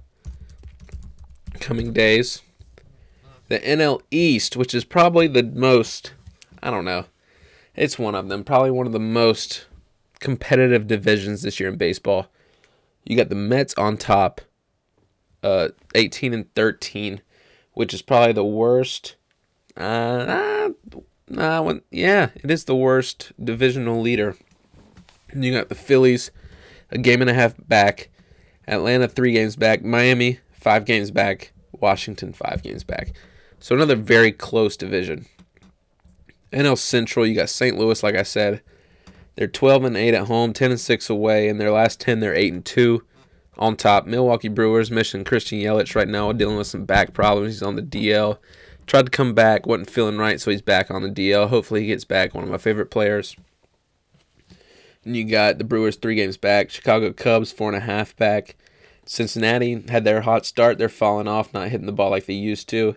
coming 1.60 1.92
days. 1.92 2.42
The 3.48 3.60
NL 3.60 4.00
East, 4.10 4.56
which 4.56 4.74
is 4.74 4.84
probably 4.84 5.26
the 5.26 5.42
most, 5.42 6.12
I 6.62 6.70
don't 6.70 6.84
know, 6.84 7.06
it's 7.74 7.98
one 7.98 8.14
of 8.14 8.28
them, 8.28 8.44
probably 8.44 8.70
one 8.70 8.86
of 8.86 8.92
the 8.92 9.00
most 9.00 9.66
competitive 10.20 10.86
divisions 10.86 11.42
this 11.42 11.60
year 11.60 11.68
in 11.68 11.76
baseball. 11.76 12.28
You 13.04 13.16
got 13.16 13.28
the 13.28 13.34
Mets 13.34 13.74
on 13.74 13.96
top, 13.96 14.40
uh, 15.42 15.68
18 15.94 16.32
and 16.32 16.54
13, 16.54 17.20
which 17.72 17.92
is 17.92 18.00
probably 18.00 18.32
the 18.32 18.44
worst. 18.44 19.16
Uh, 19.76 20.70
when, 21.26 21.82
yeah, 21.90 22.30
it 22.36 22.50
is 22.50 22.64
the 22.64 22.76
worst 22.76 23.32
divisional 23.42 24.00
leader. 24.00 24.36
And 25.30 25.44
you 25.44 25.52
got 25.52 25.68
the 25.68 25.74
Phillies, 25.74 26.30
a 26.90 26.98
game 26.98 27.20
and 27.20 27.28
a 27.28 27.34
half 27.34 27.54
back. 27.68 28.08
Atlanta, 28.66 29.08
three 29.08 29.32
games 29.32 29.56
back. 29.56 29.84
Miami, 29.84 30.38
five 30.52 30.84
games 30.84 31.10
back. 31.10 31.52
Washington, 31.72 32.32
five 32.32 32.62
games 32.62 32.84
back. 32.84 33.12
So 33.64 33.74
another 33.74 33.96
very 33.96 34.30
close 34.30 34.76
division. 34.76 35.24
NL 36.52 36.76
Central, 36.76 37.26
you 37.26 37.34
got 37.34 37.48
St. 37.48 37.78
Louis, 37.78 38.02
like 38.02 38.14
I 38.14 38.22
said. 38.22 38.60
They're 39.36 39.46
12 39.46 39.84
and 39.84 39.96
8 39.96 40.12
at 40.12 40.26
home, 40.26 40.52
10 40.52 40.72
and 40.72 40.78
6 40.78 41.08
away. 41.08 41.48
In 41.48 41.56
their 41.56 41.70
last 41.70 41.98
10, 41.98 42.20
they're 42.20 42.34
8 42.34 42.52
and 42.52 42.62
2. 42.62 43.02
On 43.56 43.74
top, 43.74 44.04
Milwaukee 44.04 44.48
Brewers, 44.48 44.90
mission 44.90 45.24
Christian 45.24 45.60
Yelich 45.60 45.94
right 45.94 46.06
now 46.06 46.30
dealing 46.32 46.58
with 46.58 46.66
some 46.66 46.84
back 46.84 47.14
problems. 47.14 47.54
He's 47.54 47.62
on 47.62 47.76
the 47.76 47.82
DL. 47.82 48.36
Tried 48.86 49.06
to 49.06 49.10
come 49.10 49.32
back, 49.32 49.66
wasn't 49.66 49.88
feeling 49.88 50.18
right, 50.18 50.38
so 50.38 50.50
he's 50.50 50.60
back 50.60 50.90
on 50.90 51.00
the 51.00 51.08
DL. 51.08 51.48
Hopefully 51.48 51.80
he 51.80 51.86
gets 51.86 52.04
back. 52.04 52.34
One 52.34 52.44
of 52.44 52.50
my 52.50 52.58
favorite 52.58 52.90
players. 52.90 53.34
And 55.06 55.16
you 55.16 55.24
got 55.24 55.56
the 55.56 55.64
Brewers 55.64 55.96
three 55.96 56.16
games 56.16 56.36
back. 56.36 56.68
Chicago 56.68 57.14
Cubs 57.14 57.50
four 57.50 57.70
and 57.70 57.78
a 57.78 57.86
half 57.86 58.14
back. 58.14 58.56
Cincinnati 59.06 59.82
had 59.88 60.04
their 60.04 60.20
hot 60.20 60.44
start. 60.44 60.76
They're 60.76 60.90
falling 60.90 61.28
off, 61.28 61.54
not 61.54 61.70
hitting 61.70 61.86
the 61.86 61.92
ball 61.92 62.10
like 62.10 62.26
they 62.26 62.34
used 62.34 62.68
to. 62.68 62.96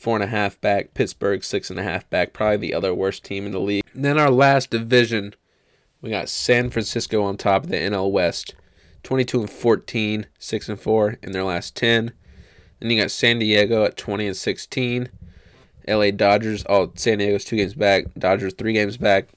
Four 0.00 0.16
and 0.16 0.24
a 0.24 0.28
half 0.28 0.58
back. 0.62 0.94
Pittsburgh 0.94 1.44
six 1.44 1.68
and 1.68 1.78
a 1.78 1.82
half 1.82 2.08
back. 2.08 2.32
Probably 2.32 2.56
the 2.56 2.72
other 2.72 2.94
worst 2.94 3.22
team 3.22 3.44
in 3.44 3.52
the 3.52 3.60
league. 3.60 3.84
And 3.92 4.02
then 4.02 4.18
our 4.18 4.30
last 4.30 4.70
division, 4.70 5.34
we 6.00 6.08
got 6.08 6.30
San 6.30 6.70
Francisco 6.70 7.22
on 7.22 7.36
top 7.36 7.64
of 7.64 7.70
the 7.70 7.76
NL 7.76 8.10
West. 8.10 8.54
22 9.02 9.40
and 9.40 9.50
14, 9.50 10.26
6 10.38 10.68
and 10.70 10.80
4 10.80 11.18
in 11.22 11.32
their 11.32 11.44
last 11.44 11.76
10. 11.76 12.12
Then 12.78 12.90
you 12.90 12.98
got 12.98 13.10
San 13.10 13.40
Diego 13.40 13.84
at 13.84 13.98
20 13.98 14.26
and 14.26 14.36
16. 14.36 15.10
LA 15.86 16.10
Dodgers, 16.12 16.64
oh, 16.66 16.92
San 16.94 17.18
Diego's 17.18 17.44
two 17.44 17.56
games 17.56 17.74
back. 17.74 18.06
Dodgers 18.18 18.54
three 18.54 18.72
games 18.72 18.96
back. 18.96 19.28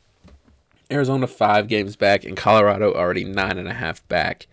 Arizona 0.89 1.27
five 1.27 1.67
games 1.67 1.97
back. 1.97 2.23
And 2.23 2.37
Colorado 2.37 2.93
already 2.93 3.25
nine 3.25 3.57
and 3.57 3.67
a 3.67 3.73
half 3.73 4.07
back. 4.07 4.47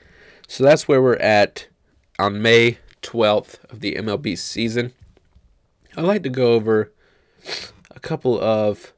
So 0.49 0.65
that's 0.65 0.89
where 0.89 1.01
we're 1.01 1.15
at 1.17 1.69
on 2.19 2.43
May 2.43 2.79
12th 3.03 3.63
of 3.71 3.79
the 3.79 3.95
MLB 3.95 4.37
season. 4.37 4.93
I'd 5.97 6.05
like 6.05 6.23
to 6.23 6.29
go 6.29 6.53
over 6.53 6.93
a 7.91 7.99
couple 7.99 8.41
of 8.41 8.93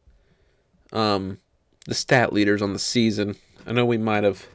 um, 0.93 1.39
the 1.87 1.95
stat 1.95 2.31
leaders 2.33 2.61
on 2.61 2.75
the 2.75 2.79
season. 2.79 3.37
I 3.67 3.73
know 3.73 3.87
we 3.87 3.97
might 3.97 4.25
have 4.25 4.47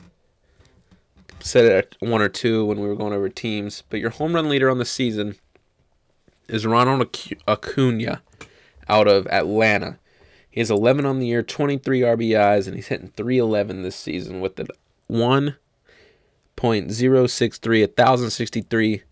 said 1.40 1.66
it 1.66 1.72
at 1.72 1.96
one 2.00 2.22
or 2.22 2.30
two 2.30 2.64
when 2.66 2.80
we 2.80 2.88
were 2.88 2.96
going 2.96 3.14
over 3.14 3.30
teams, 3.30 3.82
but 3.90 4.00
your 4.00 4.12
home 4.12 4.34
run 4.34 4.50
leader 4.50 4.70
on 4.70 4.78
the 4.78 4.86
season 4.86 5.36
is 6.48 6.66
Ronald 6.66 7.18
Acuna 7.48 8.22
out 8.88 9.08
of 9.08 9.26
Atlanta. 9.28 9.98
He 10.50 10.60
has 10.60 10.72
11 10.72 11.06
on 11.06 11.20
the 11.20 11.28
year, 11.28 11.44
23 11.44 12.02
RBIs, 12.02 12.68
and 12.68 12.76
he's 12.76 12.88
hitting 12.88 13.10
311 13.10 13.82
this 13.82 13.96
season 13.96 14.42
with 14.42 14.58
the 14.58 14.68
1.063, 15.10 15.56
1063 16.58 19.04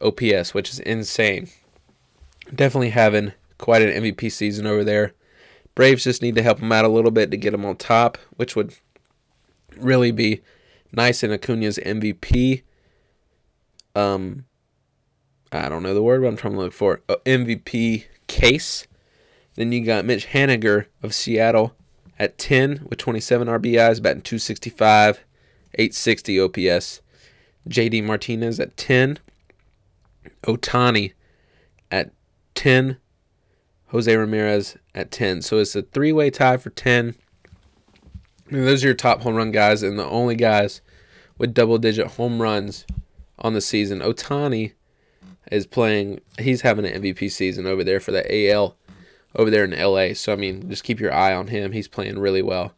OPS, 0.00 0.54
which 0.54 0.70
is 0.70 0.78
insane. 0.80 1.48
Definitely 2.52 2.90
having 2.90 3.32
quite 3.58 3.82
an 3.82 4.02
MVP 4.02 4.30
season 4.32 4.66
over 4.66 4.84
there. 4.84 5.12
Braves 5.74 6.04
just 6.04 6.22
need 6.22 6.34
to 6.36 6.42
help 6.42 6.60
him 6.60 6.72
out 6.72 6.84
a 6.84 6.88
little 6.88 7.10
bit 7.10 7.30
to 7.30 7.36
get 7.36 7.54
him 7.54 7.64
on 7.64 7.76
top, 7.76 8.18
which 8.36 8.54
would 8.54 8.74
really 9.76 10.12
be 10.12 10.40
nice 10.92 11.22
in 11.22 11.30
Acuna's 11.30 11.78
MVP. 11.78 12.62
Um, 13.94 14.44
I 15.50 15.68
don't 15.68 15.82
know 15.82 15.94
the 15.94 16.02
word, 16.02 16.22
but 16.22 16.28
I'm 16.28 16.36
trying 16.36 16.54
to 16.54 16.60
look 16.60 16.72
for 16.72 17.00
uh, 17.08 17.16
MVP 17.24 18.04
case. 18.26 18.86
Then 19.54 19.72
you 19.72 19.84
got 19.84 20.04
Mitch 20.04 20.28
Haniger 20.28 20.86
of 21.02 21.14
Seattle 21.14 21.74
at 22.18 22.38
10 22.38 22.86
with 22.88 22.98
27 22.98 23.48
RBIs, 23.48 24.02
batting 24.02 24.22
265, 24.22 25.24
860 25.74 26.40
OPS. 26.40 27.00
JD 27.68 28.04
Martinez 28.04 28.60
at 28.60 28.76
10. 28.76 29.18
Ohtani 30.42 31.06
at 31.08 31.14
10. 32.64 32.96
Jose 33.88 34.16
Ramirez 34.16 34.78
at 34.94 35.10
10. 35.10 35.42
So 35.42 35.58
it's 35.58 35.76
a 35.76 35.82
three 35.82 36.12
way 36.12 36.30
tie 36.30 36.56
for 36.56 36.70
10. 36.70 37.14
And 38.48 38.66
those 38.66 38.82
are 38.82 38.86
your 38.86 38.94
top 38.94 39.20
home 39.20 39.34
run 39.34 39.50
guys 39.50 39.82
and 39.82 39.98
the 39.98 40.06
only 40.06 40.34
guys 40.34 40.80
with 41.36 41.52
double 41.52 41.76
digit 41.76 42.12
home 42.12 42.40
runs 42.40 42.86
on 43.38 43.52
the 43.52 43.60
season. 43.60 44.00
Ohtani 44.00 44.72
is 45.52 45.66
playing, 45.66 46.22
he's 46.38 46.62
having 46.62 46.86
an 46.86 47.02
MVP 47.02 47.30
season 47.30 47.66
over 47.66 47.84
there 47.84 48.00
for 48.00 48.12
the 48.12 48.50
AL 48.50 48.78
over 49.36 49.50
there 49.50 49.64
in 49.64 49.78
LA. 49.78 50.14
So, 50.14 50.32
I 50.32 50.36
mean, 50.36 50.66
just 50.70 50.84
keep 50.84 51.00
your 51.00 51.12
eye 51.12 51.34
on 51.34 51.48
him. 51.48 51.72
He's 51.72 51.86
playing 51.86 52.18
really 52.18 52.40
well. 52.40 52.72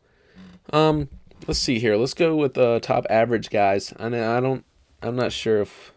Um, 0.73 1.11
let's 1.47 1.61
see 1.61 1.79
here. 1.79 1.95
Let's 1.95 2.13
go 2.13 2.35
with 2.35 2.55
the 2.55 2.81
top 2.81 3.07
average 3.09 3.51
guys. 3.51 3.95
I 4.01 4.07
I 4.07 4.41
don't, 4.41 4.65
I'm 5.01 5.15
not 5.15 5.31
sure 5.31 5.61
if, 5.61 5.93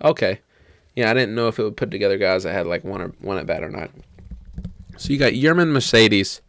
okay. 0.00 0.42
Yeah, 0.94 1.10
I 1.10 1.14
didn't 1.14 1.34
know 1.34 1.48
if 1.48 1.58
it 1.58 1.62
would 1.62 1.76
put 1.76 1.90
together 1.90 2.18
guys 2.18 2.42
that 2.42 2.52
had 2.52 2.66
like 2.66 2.84
one 2.84 3.00
or 3.00 3.08
one 3.20 3.38
at 3.38 3.46
bat 3.46 3.64
or 3.64 3.70
not. 3.70 3.90
So 4.98 5.12
you 5.12 5.18
got 5.18 5.32
Yermin 5.32 5.72
Mercedes, 5.72 6.42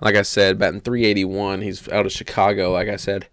like 0.00 0.14
I 0.14 0.22
said, 0.22 0.58
batting 0.58 0.80
381. 0.80 1.62
He's 1.62 1.88
out 1.90 2.06
of 2.06 2.12
Chicago, 2.12 2.72
like 2.72 2.88
I 2.88 2.96
said. 2.96 3.28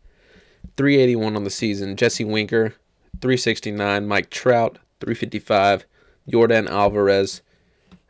381 0.77 1.35
on 1.35 1.43
the 1.43 1.49
season. 1.49 1.95
Jesse 1.95 2.25
Winker, 2.25 2.75
369. 3.21 4.07
Mike 4.07 4.29
Trout, 4.29 4.77
355. 4.99 5.85
Yordan 6.29 6.69
Alvarez 6.69 7.41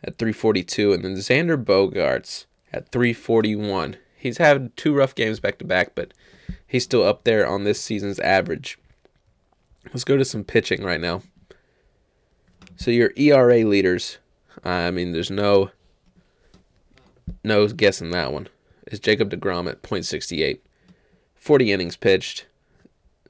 at 0.03 0.17
342. 0.17 0.93
And 0.93 1.03
then 1.03 1.15
Xander 1.15 1.63
Bogaerts 1.63 2.45
at 2.73 2.91
341. 2.91 3.97
He's 4.17 4.37
had 4.37 4.75
two 4.75 4.93
rough 4.93 5.15
games 5.15 5.39
back 5.39 5.57
to 5.59 5.65
back, 5.65 5.95
but 5.95 6.13
he's 6.67 6.83
still 6.83 7.03
up 7.03 7.23
there 7.23 7.47
on 7.47 7.63
this 7.63 7.81
season's 7.81 8.19
average. 8.19 8.77
Let's 9.85 10.03
go 10.03 10.17
to 10.17 10.25
some 10.25 10.43
pitching 10.43 10.83
right 10.83 11.01
now. 11.01 11.23
So 12.81 12.89
your 12.89 13.13
ERA 13.15 13.63
leaders, 13.63 14.17
I 14.63 14.89
mean, 14.89 15.11
there's 15.11 15.29
no 15.29 15.69
no 17.43 17.67
guessing 17.67 18.09
that 18.09 18.33
one. 18.33 18.47
is 18.87 18.99
Jacob 18.99 19.29
DeGrom 19.29 19.69
at 19.69 19.83
.68. 19.83 20.61
40 21.35 21.71
innings 21.71 21.95
pitched, 21.95 22.47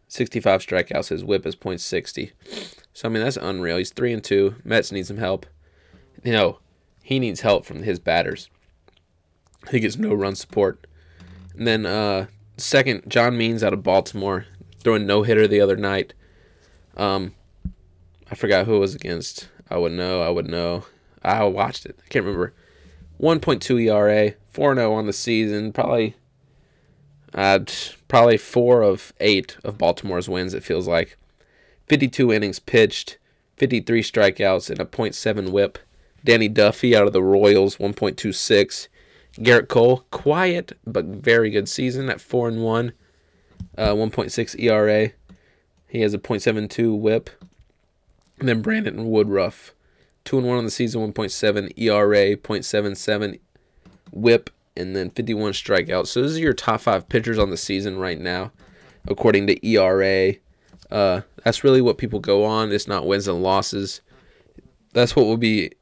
65 0.07 0.61
strikeouts. 0.65 1.09
His 1.09 1.25
whip 1.25 1.45
is 1.45 1.57
.60. 1.57 2.31
So 2.93 3.09
I 3.09 3.11
mean 3.11 3.21
that's 3.21 3.35
unreal. 3.35 3.75
He's 3.75 3.91
three 3.91 4.13
and 4.13 4.23
two. 4.23 4.55
Mets 4.63 4.93
need 4.93 5.05
some 5.05 5.17
help. 5.17 5.45
You 6.23 6.31
know, 6.31 6.59
he 7.03 7.19
needs 7.19 7.41
help 7.41 7.65
from 7.65 7.83
his 7.83 7.99
batters. 7.99 8.49
He 9.69 9.81
gets 9.81 9.97
no 9.97 10.13
run 10.13 10.35
support. 10.35 10.87
And 11.57 11.67
then 11.67 11.85
uh, 11.85 12.27
second, 12.55 13.03
John 13.09 13.37
Means 13.37 13.65
out 13.65 13.73
of 13.73 13.83
Baltimore, 13.83 14.45
throwing 14.79 15.05
no 15.05 15.23
hitter 15.23 15.45
the 15.45 15.59
other 15.59 15.75
night. 15.75 16.13
Um, 16.95 17.33
I 18.31 18.35
forgot 18.35 18.65
who 18.65 18.77
it 18.77 18.79
was 18.79 18.95
against. 18.95 19.49
I 19.69 19.77
would 19.77 19.91
know. 19.91 20.21
I 20.21 20.29
would 20.29 20.47
know. 20.47 20.85
I 21.21 21.43
watched 21.43 21.85
it. 21.85 21.99
I 22.03 22.07
can't 22.07 22.25
remember. 22.25 22.53
1.2 23.19 23.83
ERA, 23.83 24.33
4 24.51 24.75
0 24.75 24.93
on 24.93 25.05
the 25.05 25.13
season. 25.13 25.73
Probably, 25.73 26.15
uh, 27.33 27.59
probably 28.07 28.37
four 28.37 28.81
of 28.81 29.13
eight 29.19 29.57
of 29.63 29.77
Baltimore's 29.77 30.29
wins. 30.29 30.53
It 30.53 30.63
feels 30.63 30.87
like. 30.87 31.17
52 31.87 32.31
innings 32.31 32.59
pitched, 32.59 33.17
53 33.57 34.01
strikeouts, 34.01 34.69
and 34.69 34.79
a 34.79 34.85
.7 34.85 35.49
WHIP. 35.49 35.77
Danny 36.23 36.47
Duffy 36.47 36.95
out 36.95 37.07
of 37.07 37.11
the 37.11 37.21
Royals, 37.21 37.77
1.26. 37.77 38.87
Gerrit 39.39 39.67
Cole, 39.67 40.05
quiet 40.09 40.77
but 40.85 41.05
very 41.05 41.49
good 41.49 41.67
season 41.67 42.09
at 42.09 42.21
4 42.21 42.47
and 42.47 42.63
1, 42.63 42.93
uh, 43.77 43.89
1.6 43.89 44.55
ERA. 44.57 45.11
He 45.87 45.99
has 45.99 46.13
a 46.13 46.17
.72 46.17 46.97
WHIP. 46.97 47.29
And 48.41 48.49
then 48.49 48.63
Brandon 48.63 49.08
Woodruff, 49.08 49.75
2 50.25 50.39
and 50.39 50.47
1 50.47 50.58
on 50.58 50.65
the 50.65 50.71
season, 50.71 51.13
1.7 51.13 51.77
ERA, 51.77 52.36
.77 52.36 53.39
WHIP, 54.10 54.49
and 54.75 54.95
then 54.95 55.12
51 55.12 55.51
strikeouts. 55.51 56.08
So 56.08 56.23
those 56.23 56.38
are 56.38 56.41
your 56.41 56.54
top 56.54 56.82
five 56.82 57.08
pitchers 57.08 57.38
on 57.38 57.51
the 57.51 57.58
season 57.58 57.99
right 57.99 58.19
now, 58.19 58.51
according 59.08 59.45
to 59.45 59.67
ERA. 59.67 60.34
Uh, 60.89 61.21
that's 61.43 61.63
really 61.63 61.82
what 61.82 61.99
people 61.99 62.19
go 62.19 62.43
on. 62.43 62.71
It's 62.71 62.88
not 62.88 63.06
wins 63.06 63.27
and 63.27 63.43
losses. 63.43 64.01
That's 64.93 65.15
what 65.15 65.27
will 65.27 65.38
be 65.38 65.73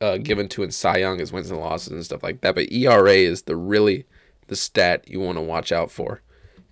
uh, 0.00 0.16
given 0.16 0.48
to 0.48 0.62
in 0.62 0.70
Cy 0.70 0.96
Young 0.96 1.20
is 1.20 1.30
wins 1.30 1.50
and 1.50 1.60
losses 1.60 1.92
and 1.92 2.02
stuff 2.02 2.22
like 2.22 2.40
that. 2.40 2.54
But 2.54 2.72
ERA 2.72 3.12
is 3.12 3.42
the 3.42 3.54
really 3.54 4.06
the 4.46 4.56
stat 4.56 5.04
you 5.08 5.20
want 5.20 5.36
to 5.36 5.42
watch 5.42 5.72
out 5.72 5.90
for 5.90 6.22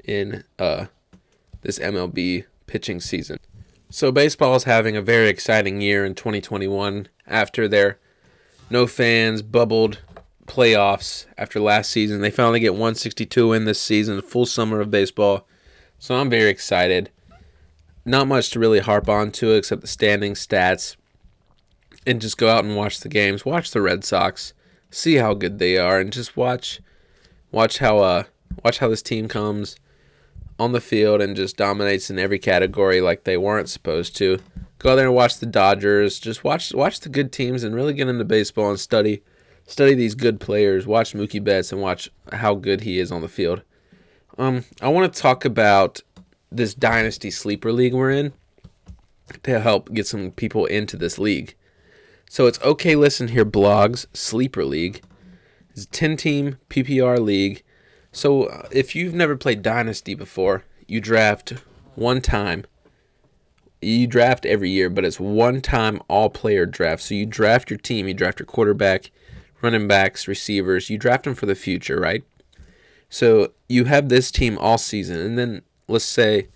in 0.02 0.44
uh, 0.58 0.86
this 1.60 1.78
MLB 1.78 2.46
pitching 2.66 3.00
season. 3.00 3.38
So 3.92 4.12
baseball 4.12 4.54
is 4.54 4.64
having 4.64 4.96
a 4.96 5.02
very 5.02 5.28
exciting 5.28 5.80
year 5.80 6.04
in 6.04 6.14
2021 6.14 7.08
after 7.26 7.66
their 7.66 7.98
no 8.70 8.86
fans 8.86 9.42
bubbled 9.42 9.98
playoffs 10.46 11.26
after 11.36 11.58
last 11.58 11.90
season. 11.90 12.20
They 12.20 12.30
finally 12.30 12.60
get 12.60 12.74
162 12.74 13.52
in 13.52 13.64
this 13.64 13.82
season, 13.82 14.22
full 14.22 14.46
summer 14.46 14.80
of 14.80 14.92
baseball. 14.92 15.44
So 15.98 16.14
I'm 16.14 16.30
very 16.30 16.50
excited. 16.50 17.10
Not 18.04 18.28
much 18.28 18.50
to 18.50 18.60
really 18.60 18.78
harp 18.78 19.08
on 19.08 19.32
to 19.32 19.54
except 19.54 19.80
the 19.80 19.88
standing 19.88 20.34
stats 20.34 20.94
and 22.06 22.20
just 22.20 22.38
go 22.38 22.48
out 22.48 22.64
and 22.64 22.76
watch 22.76 23.00
the 23.00 23.08
games. 23.08 23.44
Watch 23.44 23.72
the 23.72 23.82
Red 23.82 24.04
Sox, 24.04 24.54
see 24.92 25.16
how 25.16 25.34
good 25.34 25.58
they 25.58 25.78
are, 25.78 25.98
and 25.98 26.12
just 26.12 26.36
watch 26.36 26.80
watch 27.50 27.78
how 27.78 27.98
uh 27.98 28.22
watch 28.64 28.78
how 28.78 28.86
this 28.86 29.02
team 29.02 29.26
comes 29.26 29.74
on 30.60 30.72
the 30.72 30.80
field 30.80 31.22
and 31.22 31.34
just 31.34 31.56
dominates 31.56 32.10
in 32.10 32.18
every 32.18 32.38
category 32.38 33.00
like 33.00 33.24
they 33.24 33.38
weren't 33.38 33.70
supposed 33.70 34.14
to. 34.14 34.38
Go 34.78 34.92
out 34.92 34.96
there 34.96 35.06
and 35.06 35.14
watch 35.14 35.38
the 35.38 35.46
Dodgers. 35.46 36.20
Just 36.20 36.44
watch 36.44 36.74
watch 36.74 37.00
the 37.00 37.08
good 37.08 37.32
teams 37.32 37.64
and 37.64 37.74
really 37.74 37.94
get 37.94 38.08
into 38.08 38.24
baseball 38.24 38.68
and 38.68 38.78
study 38.78 39.22
study 39.66 39.94
these 39.94 40.14
good 40.14 40.38
players. 40.38 40.86
Watch 40.86 41.14
Mookie 41.14 41.42
Betts 41.42 41.72
and 41.72 41.80
watch 41.80 42.10
how 42.30 42.54
good 42.54 42.82
he 42.82 42.98
is 42.98 43.10
on 43.10 43.22
the 43.22 43.28
field. 43.28 43.62
Um, 44.36 44.64
I 44.82 44.88
want 44.88 45.12
to 45.12 45.20
talk 45.20 45.46
about 45.46 46.02
this 46.52 46.74
dynasty 46.74 47.30
sleeper 47.30 47.72
league 47.72 47.94
we're 47.94 48.10
in 48.10 48.34
to 49.42 49.60
help 49.60 49.92
get 49.92 50.06
some 50.06 50.30
people 50.30 50.66
into 50.66 50.96
this 50.96 51.18
league. 51.18 51.56
So 52.28 52.46
it's 52.46 52.60
okay. 52.60 52.96
Listen 52.96 53.28
here, 53.28 53.46
blogs 53.46 54.04
sleeper 54.12 54.66
league. 54.66 55.02
It's 55.70 55.84
a 55.84 55.88
ten 55.88 56.18
team 56.18 56.58
PPR 56.68 57.18
league. 57.18 57.62
So 58.12 58.66
if 58.70 58.94
you've 58.94 59.14
never 59.14 59.36
played 59.36 59.62
Dynasty 59.62 60.14
before, 60.14 60.64
you 60.86 61.00
draft 61.00 61.54
one 61.94 62.20
time. 62.20 62.64
You 63.80 64.06
draft 64.06 64.44
every 64.44 64.70
year, 64.70 64.90
but 64.90 65.04
it's 65.04 65.20
one 65.20 65.60
time 65.60 66.02
all 66.08 66.28
player 66.28 66.66
draft. 66.66 67.02
So 67.02 67.14
you 67.14 67.26
draft 67.26 67.70
your 67.70 67.78
team, 67.78 68.08
you 68.08 68.14
draft 68.14 68.40
your 68.40 68.46
quarterback, 68.46 69.10
running 69.62 69.88
backs, 69.88 70.28
receivers. 70.28 70.90
You 70.90 70.98
draft 70.98 71.24
them 71.24 71.34
for 71.34 71.46
the 71.46 71.54
future, 71.54 71.98
right? 71.98 72.24
So 73.08 73.52
you 73.68 73.84
have 73.86 74.08
this 74.08 74.30
team 74.30 74.58
all 74.58 74.78
season, 74.78 75.18
and 75.18 75.38
then 75.38 75.62
let's 75.88 76.04
say 76.04 76.48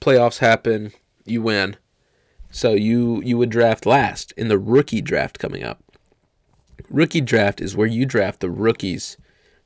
playoffs 0.00 0.38
happen, 0.38 0.92
you 1.24 1.42
win. 1.42 1.76
So 2.50 2.72
you 2.72 3.20
you 3.22 3.36
would 3.36 3.50
draft 3.50 3.84
last 3.84 4.32
in 4.36 4.48
the 4.48 4.58
rookie 4.58 5.00
draft 5.00 5.38
coming 5.38 5.64
up. 5.64 5.82
Rookie 6.88 7.20
draft 7.20 7.60
is 7.60 7.76
where 7.76 7.86
you 7.86 8.06
draft 8.06 8.40
the 8.40 8.50
rookies 8.50 9.16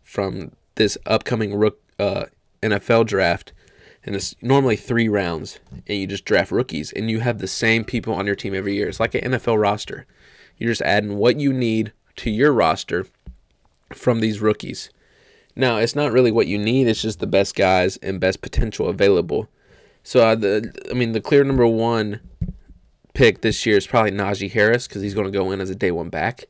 from 0.03 0.53
this 0.79 0.97
upcoming 1.05 1.55
rook, 1.55 1.81
uh, 1.99 2.25
NFL 2.63 3.07
draft, 3.07 3.53
and 4.05 4.17
it's 4.17 4.35
normally 4.41 4.77
three 4.77 5.09
rounds, 5.09 5.61
and 5.87 5.99
you 5.99 6.07
just 6.07 6.25
draft 6.25 6.51
rookies, 6.51 6.93
and 6.93 7.11
you 7.11 7.21
have 7.21 7.39
the 7.39 7.47
same 7.47 7.85
people 7.85 8.15
on 8.15 8.27
your 8.27 8.35
team 8.35 8.55
every 8.55 8.75
year. 8.75 8.89
It's 8.89 9.01
like 9.01 9.15
an 9.15 9.33
NFL 9.33 9.61
roster. 9.61 10.07
You're 10.57 10.71
just 10.71 10.83
adding 10.83 11.17
what 11.17 11.39
you 11.39 11.53
need 11.53 11.93
to 12.17 12.31
your 12.31 12.53
roster 12.53 13.07
from 13.93 14.21
these 14.21 14.41
rookies. 14.41 14.91
Now, 15.55 15.77
it's 15.77 15.95
not 15.95 16.13
really 16.13 16.33
what 16.33 16.47
you 16.47 16.57
need; 16.57 16.89
it's 16.89 17.03
just 17.03 17.21
the 17.21 17.27
best 17.27 17.55
guys 17.55 17.99
and 17.99 18.21
best 18.21 18.41
potential 18.41 18.89
available. 18.89 19.49
So, 20.03 20.27
uh, 20.27 20.35
the 20.37 20.73
I 20.91 20.95
mean, 20.95 21.13
the 21.13 21.21
clear 21.21 21.45
number 21.45 21.67
one 21.67 22.21
pick 23.13 23.41
this 23.41 23.67
year 23.67 23.77
is 23.77 23.87
probably 23.87 24.13
Najee 24.13 24.53
Harris 24.53 24.87
because 24.87 25.03
he's 25.03 25.15
going 25.15 25.27
to 25.27 25.37
go 25.37 25.51
in 25.51 25.61
as 25.61 25.71
a 25.71 25.75
day 25.75 25.91
one 25.91 26.09
back. 26.09 26.45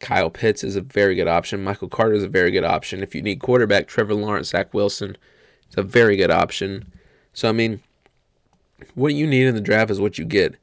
Kyle 0.00 0.30
Pitts 0.30 0.62
is 0.62 0.76
a 0.76 0.80
very 0.80 1.14
good 1.14 1.28
option. 1.28 1.64
Michael 1.64 1.88
Carter 1.88 2.14
is 2.14 2.22
a 2.22 2.28
very 2.28 2.50
good 2.50 2.64
option. 2.64 3.02
If 3.02 3.14
you 3.14 3.22
need 3.22 3.40
quarterback, 3.40 3.86
Trevor 3.86 4.14
Lawrence, 4.14 4.50
Zach 4.50 4.72
Wilson, 4.72 5.16
it's 5.66 5.76
a 5.76 5.82
very 5.82 6.16
good 6.16 6.30
option. 6.30 6.92
So 7.32 7.48
I 7.48 7.52
mean, 7.52 7.80
what 8.94 9.14
you 9.14 9.26
need 9.26 9.46
in 9.46 9.54
the 9.54 9.60
draft 9.60 9.90
is 9.90 10.00
what 10.00 10.18
you 10.18 10.24
get. 10.24 10.56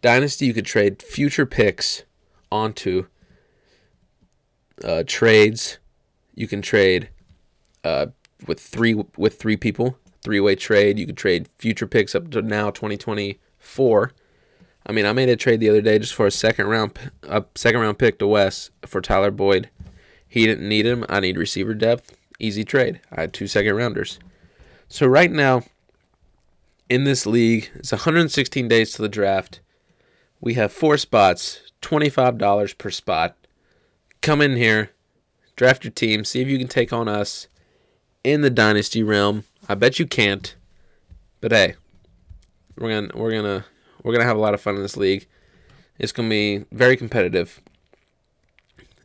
Dynasty, 0.00 0.46
you 0.46 0.54
could 0.54 0.66
trade 0.66 1.02
future 1.02 1.46
picks 1.46 2.04
onto 2.50 3.06
uh, 4.82 5.02
trades. 5.06 5.78
You 6.34 6.46
can 6.46 6.62
trade 6.62 7.10
uh, 7.84 8.06
with 8.46 8.60
three 8.60 8.94
with 9.16 9.38
three 9.38 9.56
people, 9.56 9.98
three 10.22 10.40
way 10.40 10.54
trade. 10.54 10.98
You 10.98 11.06
could 11.06 11.16
trade 11.16 11.48
future 11.58 11.86
picks 11.86 12.14
up 12.14 12.30
to 12.30 12.42
now 12.42 12.70
2024 12.70 14.12
I 14.86 14.92
mean, 14.92 15.04
I 15.04 15.12
made 15.12 15.28
a 15.28 15.36
trade 15.36 15.60
the 15.60 15.68
other 15.68 15.82
day 15.82 15.98
just 15.98 16.14
for 16.14 16.26
a 16.26 16.30
second 16.30 16.66
round 16.66 16.98
a 17.24 17.44
second 17.54 17.80
round 17.80 17.98
pick 17.98 18.18
to 18.18 18.26
Wes 18.26 18.70
for 18.86 19.00
Tyler 19.00 19.30
Boyd. 19.30 19.70
He 20.26 20.46
didn't 20.46 20.68
need 20.68 20.86
him. 20.86 21.04
I 21.08 21.20
need 21.20 21.36
receiver 21.36 21.74
depth. 21.74 22.16
Easy 22.38 22.64
trade. 22.64 23.00
I 23.10 23.22
had 23.22 23.32
two 23.32 23.46
second 23.46 23.74
rounders. 23.74 24.18
So 24.88 25.06
right 25.06 25.30
now 25.30 25.62
in 26.88 27.04
this 27.04 27.26
league, 27.26 27.70
it's 27.74 27.92
116 27.92 28.68
days 28.68 28.92
to 28.92 29.02
the 29.02 29.08
draft. 29.08 29.60
We 30.40 30.54
have 30.54 30.72
four 30.72 30.96
spots, 30.96 31.60
$25 31.82 32.78
per 32.78 32.90
spot. 32.90 33.36
Come 34.20 34.40
in 34.40 34.56
here, 34.56 34.90
draft 35.56 35.84
your 35.84 35.90
team, 35.90 36.24
see 36.24 36.40
if 36.40 36.48
you 36.48 36.58
can 36.58 36.68
take 36.68 36.92
on 36.92 37.08
us 37.08 37.48
in 38.24 38.40
the 38.40 38.50
dynasty 38.50 39.02
realm. 39.02 39.44
I 39.68 39.74
bet 39.74 39.98
you 39.98 40.06
can't. 40.06 40.54
But 41.40 41.52
hey, 41.52 41.74
we're 42.76 42.88
going 42.88 43.10
to 43.10 43.16
we're 43.16 43.30
going 43.30 43.44
to 43.44 43.64
we're 44.02 44.12
to 44.22 44.26
have 44.26 44.36
a 44.36 44.40
lot 44.40 44.54
of 44.54 44.60
fun 44.60 44.76
in 44.76 44.82
this 44.82 44.96
league. 44.96 45.26
It's 45.98 46.12
to 46.28 46.34
be 46.34 46.64
very 46.70 46.96
competitive. 46.96 47.60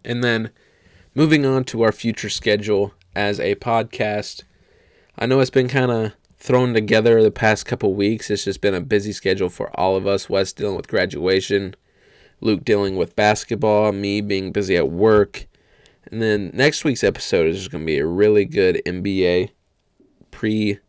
And 0.06 0.23
then 0.23 0.51
moving 1.15 1.45
on 1.45 1.63
to 1.65 1.82
our 1.82 1.91
future 1.91 2.29
schedule 2.29 2.93
as 3.15 3.39
a 3.39 3.56
podcast. 3.56 4.43
I 5.17 5.25
know 5.25 5.39
it's 5.39 5.49
been 5.49 5.67
kind 5.67 5.91
of 5.91 6.13
thrown 6.38 6.73
together 6.73 7.21
the 7.23 7.32
past 7.32 7.65
couple 7.65 7.93
weeks. 7.93 8.29
It's 8.29 8.43
just 8.43 8.62
been 8.62 8.73
a 8.73 8.82
busy 8.82 9.12
schedule 9.12 9.49
for 9.49 9.71
all 9.79 9.95
of 9.95 10.06
us. 10.06 10.29
Wes 10.29 10.53
dealing 10.53 10.75
with 10.75 10.88
graduation, 10.88 11.75
Luke 12.41 12.63
dealing 12.65 12.95
with 12.95 13.15
basketball, 13.15 13.91
me 13.91 14.21
being 14.21 14.51
busy 14.51 14.75
at 14.75 14.89
work. 14.89 15.47
And 16.12 16.21
then 16.21 16.51
next 16.53 16.84
week's 16.84 17.03
episode 17.03 17.47
is 17.47 17.67
going 17.67 17.84
to 17.84 17.88
be 17.88 17.97
a 17.97 18.06
really 18.06 18.45
good 18.45 18.82
NBA 18.86 19.51
pre 20.32 20.79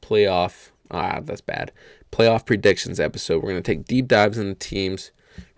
playoff. 0.00 0.70
Ah, 0.90 1.20
that's 1.22 1.40
bad 1.40 1.72
playoff 2.10 2.46
predictions 2.46 3.00
episode. 3.00 3.42
We're 3.42 3.50
going 3.50 3.62
to 3.62 3.74
take 3.74 3.86
deep 3.86 4.08
dives 4.08 4.38
into 4.38 4.50
the 4.50 4.58
teams, 4.58 5.10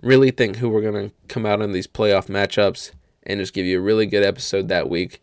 really 0.03 0.31
think 0.31 0.57
who 0.57 0.69
we're 0.69 0.83
going 0.83 1.11
to 1.11 1.15
come 1.29 1.47
out 1.47 1.63
in 1.63 1.73
these 1.73 1.87
playoff 1.87 2.27
matchups, 2.27 2.93
and 3.25 3.41
just 3.41 3.55
give 3.55 3.67
you 3.67 3.79
a 3.79 3.83
really 3.83 4.07
good 4.07 4.25
episode 4.25 4.69
that 4.69 4.89
week. 4.89 5.23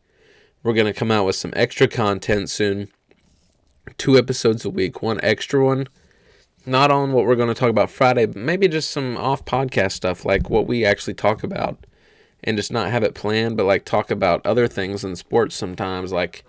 We're 0.64 0.74
going 0.74 0.86
to 0.86 0.94
come 0.94 1.12
out 1.12 1.26
with 1.26 1.36
some 1.36 1.54
extra 1.56 1.88
content 1.88 2.50
soon. 2.50 2.90
Two 3.98 4.18
episodes 4.18 4.66
a 4.66 4.70
week, 4.70 5.02
one 5.02 5.20
extra 5.24 5.64
one. 5.64 5.88
Not 6.66 6.92
on 6.92 7.14
what 7.14 7.26
we're 7.26 7.36
going 7.36 7.48
to 7.48 7.56
talk 7.56 7.70
about 7.70 7.90
Friday, 7.90 8.26
but 8.26 8.36
maybe 8.36 8.68
just 8.68 8.92
some 8.92 9.18
off 9.18 9.46
podcast 9.46 9.94
stuff 9.94 10.26
like 10.26 10.50
what 10.50 10.68
we 10.68 10.86
actually 10.86 11.14
talk 11.14 11.44
about 11.44 11.86
and 12.44 12.58
just 12.58 12.72
not 12.72 12.92
have 12.92 13.04
it 13.04 13.16
planned, 13.16 13.58
but 13.58 13.66
like 13.66 13.86
talk 13.86 14.12
about 14.12 14.46
other 14.46 14.68
things 14.68 15.04
in 15.04 15.16
sports 15.16 15.56
sometimes, 15.56 16.12
like 16.12 16.44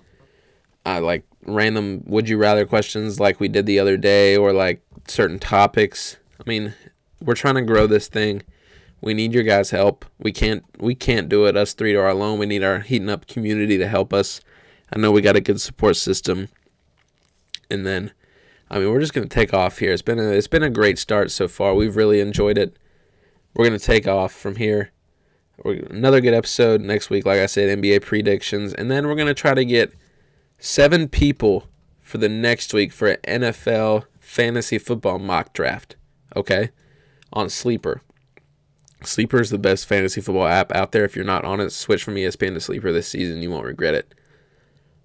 uh, 0.87 1.01
like 1.01 1.25
random 1.47 2.03
would 2.07 2.29
you 2.29 2.37
rather 2.37 2.67
questions 2.67 3.19
like 3.19 3.41
we 3.41 3.49
did 3.49 3.67
the 3.67 3.79
other 3.79 3.97
day, 3.97 4.37
or 4.37 4.53
like 4.53 4.83
certain 5.09 5.39
topics. 5.39 6.17
I 6.39 6.43
mean, 6.47 6.75
we're 7.21 7.35
trying 7.35 7.57
to 7.57 7.63
grow 7.63 7.87
this 7.87 8.09
thing. 8.09 8.43
We 9.01 9.15
need 9.15 9.33
your 9.33 9.43
guys' 9.43 9.71
help. 9.71 10.05
We 10.19 10.33
can't 10.33 10.65
we 10.79 10.95
can't 10.95 11.29
do 11.29 11.47
it 11.47 11.57
us 11.57 11.73
three 11.75 11.93
to 11.93 11.99
our 11.99 12.09
alone. 12.09 12.39
We 12.39 12.47
need 12.47 12.63
our 12.63 12.81
heating 12.81 13.09
up 13.09 13.27
community 13.27 13.79
to 13.79 13.89
help 13.89 14.13
us. 14.13 14.41
I 14.93 14.99
know 14.99 15.13
we 15.13 15.23
got 15.23 15.37
a 15.37 15.41
good 15.41 15.61
support 15.61 15.97
system. 15.97 16.49
And 17.71 17.87
then 17.87 18.13
I 18.71 18.79
mean, 18.79 18.91
we're 18.91 19.01
just 19.01 19.15
going 19.15 19.29
to 19.29 19.35
take 19.35 19.53
off 19.53 19.79
here. 19.79 19.93
It's 19.93 20.03
been 20.03 20.21
a, 20.21 20.31
it's 20.31 20.47
been 20.47 20.63
a 20.63 20.71
great 20.71 20.99
start 20.99 21.33
so 21.33 21.49
far. 21.49 21.75
We've 21.75 21.97
really 21.97 22.21
enjoyed 22.21 22.57
it. 22.57 22.77
We're 23.55 23.67
going 23.67 23.79
to 23.79 23.85
take 23.85 24.07
off 24.07 24.33
from 24.33 24.57
here. 24.57 24.93
We're, 25.65 25.85
another 25.91 26.21
good 26.21 26.35
episode 26.35 26.81
next 26.81 27.11
week, 27.11 27.27
like 27.27 27.41
I 27.41 27.47
said, 27.47 27.77
NBA 27.81 28.03
predictions, 28.03 28.73
and 28.73 28.89
then 28.89 29.09
we're 29.09 29.17
going 29.17 29.27
to 29.27 29.35
try 29.35 29.55
to 29.55 29.65
get 29.65 29.93
seven 30.61 31.09
people 31.09 31.67
for 31.99 32.19
the 32.19 32.29
next 32.29 32.73
week 32.73 32.93
for 32.93 33.09
an 33.09 33.43
NFL 33.43 34.05
fantasy 34.19 34.79
football 34.79 35.19
mock 35.19 35.53
draft. 35.53 35.97
Okay, 36.37 36.71
on 37.33 37.49
Sleeper. 37.49 38.03
Sleeper 39.03 39.41
is 39.41 39.51
the 39.51 39.59
best 39.59 39.87
fantasy 39.87 40.21
football 40.21 40.47
app 40.47 40.71
out 40.73 40.93
there. 40.93 41.05
If 41.05 41.17
you're 41.17 41.25
not 41.25 41.45
on 41.45 41.59
it, 41.59 41.71
switch 41.71 42.05
from 42.05 42.15
ESPN 42.15 42.55
to 42.55 42.61
Sleeper 42.61 42.93
this 42.93 43.09
season. 43.09 43.43
You 43.43 43.51
won't 43.51 43.65
regret 43.65 43.95
it. 43.95 44.15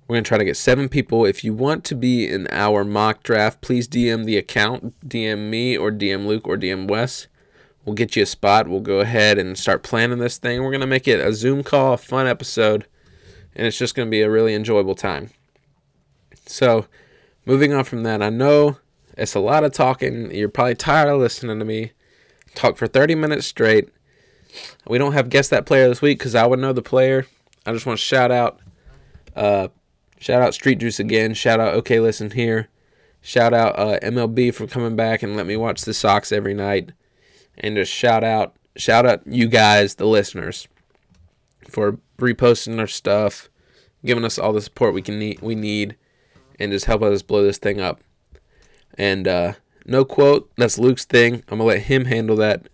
We're 0.07 0.15
going 0.15 0.23
to 0.23 0.27
try 0.27 0.37
to 0.37 0.45
get 0.45 0.57
seven 0.57 0.89
people. 0.89 1.25
If 1.25 1.43
you 1.43 1.53
want 1.53 1.83
to 1.85 1.95
be 1.95 2.27
in 2.27 2.47
our 2.51 2.83
mock 2.83 3.23
draft, 3.23 3.61
please 3.61 3.87
DM 3.87 4.25
the 4.25 4.37
account, 4.37 4.93
DM 5.07 5.49
me, 5.49 5.75
or 5.75 5.91
DM 5.91 6.27
Luke, 6.27 6.47
or 6.47 6.57
DM 6.57 6.87
Wes. 6.87 7.27
We'll 7.85 7.95
get 7.95 8.15
you 8.15 8.23
a 8.23 8.27
spot. 8.27 8.67
We'll 8.67 8.81
go 8.81 8.99
ahead 8.99 9.39
and 9.39 9.57
start 9.57 9.81
planning 9.81 10.19
this 10.19 10.37
thing. 10.37 10.61
We're 10.61 10.71
going 10.71 10.81
to 10.81 10.87
make 10.87 11.07
it 11.07 11.25
a 11.25 11.33
Zoom 11.33 11.63
call, 11.63 11.93
a 11.93 11.97
fun 11.97 12.27
episode, 12.27 12.85
and 13.55 13.65
it's 13.65 13.77
just 13.77 13.95
going 13.95 14.07
to 14.07 14.11
be 14.11 14.21
a 14.21 14.29
really 14.29 14.53
enjoyable 14.53 14.95
time. 14.95 15.31
So, 16.45 16.85
moving 17.45 17.73
on 17.73 17.83
from 17.83 18.03
that, 18.03 18.21
I 18.21 18.29
know 18.29 18.77
it's 19.17 19.35
a 19.35 19.39
lot 19.39 19.63
of 19.63 19.73
talking. 19.73 20.33
You're 20.33 20.49
probably 20.49 20.75
tired 20.75 21.09
of 21.09 21.19
listening 21.19 21.59
to 21.59 21.65
me 21.65 21.91
talk 22.53 22.77
for 22.77 22.87
30 22.87 23.15
minutes 23.15 23.45
straight. 23.45 23.89
We 24.87 24.97
don't 24.97 25.13
have 25.13 25.29
guess 25.29 25.49
that 25.49 25.65
player 25.65 25.89
this 25.89 26.01
week 26.01 26.19
because 26.19 26.35
I 26.35 26.45
would 26.45 26.59
know 26.59 26.71
the 26.71 26.81
player. 26.81 27.25
I 27.65 27.73
just 27.73 27.85
want 27.85 27.99
to 27.99 28.05
shout 28.05 28.31
out 28.31 28.59
uh, 29.35 29.67
Shout 30.19 30.41
out 30.41 30.53
Street 30.53 30.79
Juice 30.79 30.99
again. 30.99 31.33
Shout 31.33 31.59
out 31.59 31.73
OK 31.75 31.99
Listen 31.99 32.31
Here. 32.31 32.69
Shout 33.21 33.53
out 33.53 33.77
uh, 33.77 33.99
MLB 34.01 34.53
for 34.53 34.67
coming 34.67 34.95
back 34.95 35.21
and 35.23 35.35
let 35.35 35.45
me 35.45 35.57
watch 35.57 35.81
the 35.81 35.93
Sox 35.93 36.31
every 36.31 36.53
night. 36.53 36.91
And 37.57 37.75
just 37.75 37.91
shout 37.91 38.23
out, 38.23 38.55
shout 38.75 39.05
out 39.05 39.21
you 39.25 39.47
guys, 39.47 39.95
the 39.95 40.05
listeners, 40.05 40.67
for 41.67 41.99
reposting 42.17 42.79
our 42.79 42.87
stuff, 42.87 43.49
giving 44.03 44.25
us 44.25 44.37
all 44.37 44.51
the 44.51 44.61
support 44.61 44.93
we 44.93 45.01
can 45.01 45.17
need, 45.17 45.41
we 45.41 45.55
need, 45.55 45.95
and 46.59 46.71
just 46.71 46.85
help 46.85 47.01
us 47.01 47.21
blow 47.21 47.43
this 47.43 47.57
thing 47.57 47.79
up. 47.79 48.01
And 48.97 49.27
uh, 49.27 49.53
no 49.85 50.05
quote, 50.05 50.49
that's 50.57 50.79
Luke's 50.79 51.05
thing. 51.05 51.43
I'm 51.49 51.57
gonna 51.57 51.65
let 51.65 51.83
him 51.83 52.05
handle 52.05 52.35
that. 52.37 52.67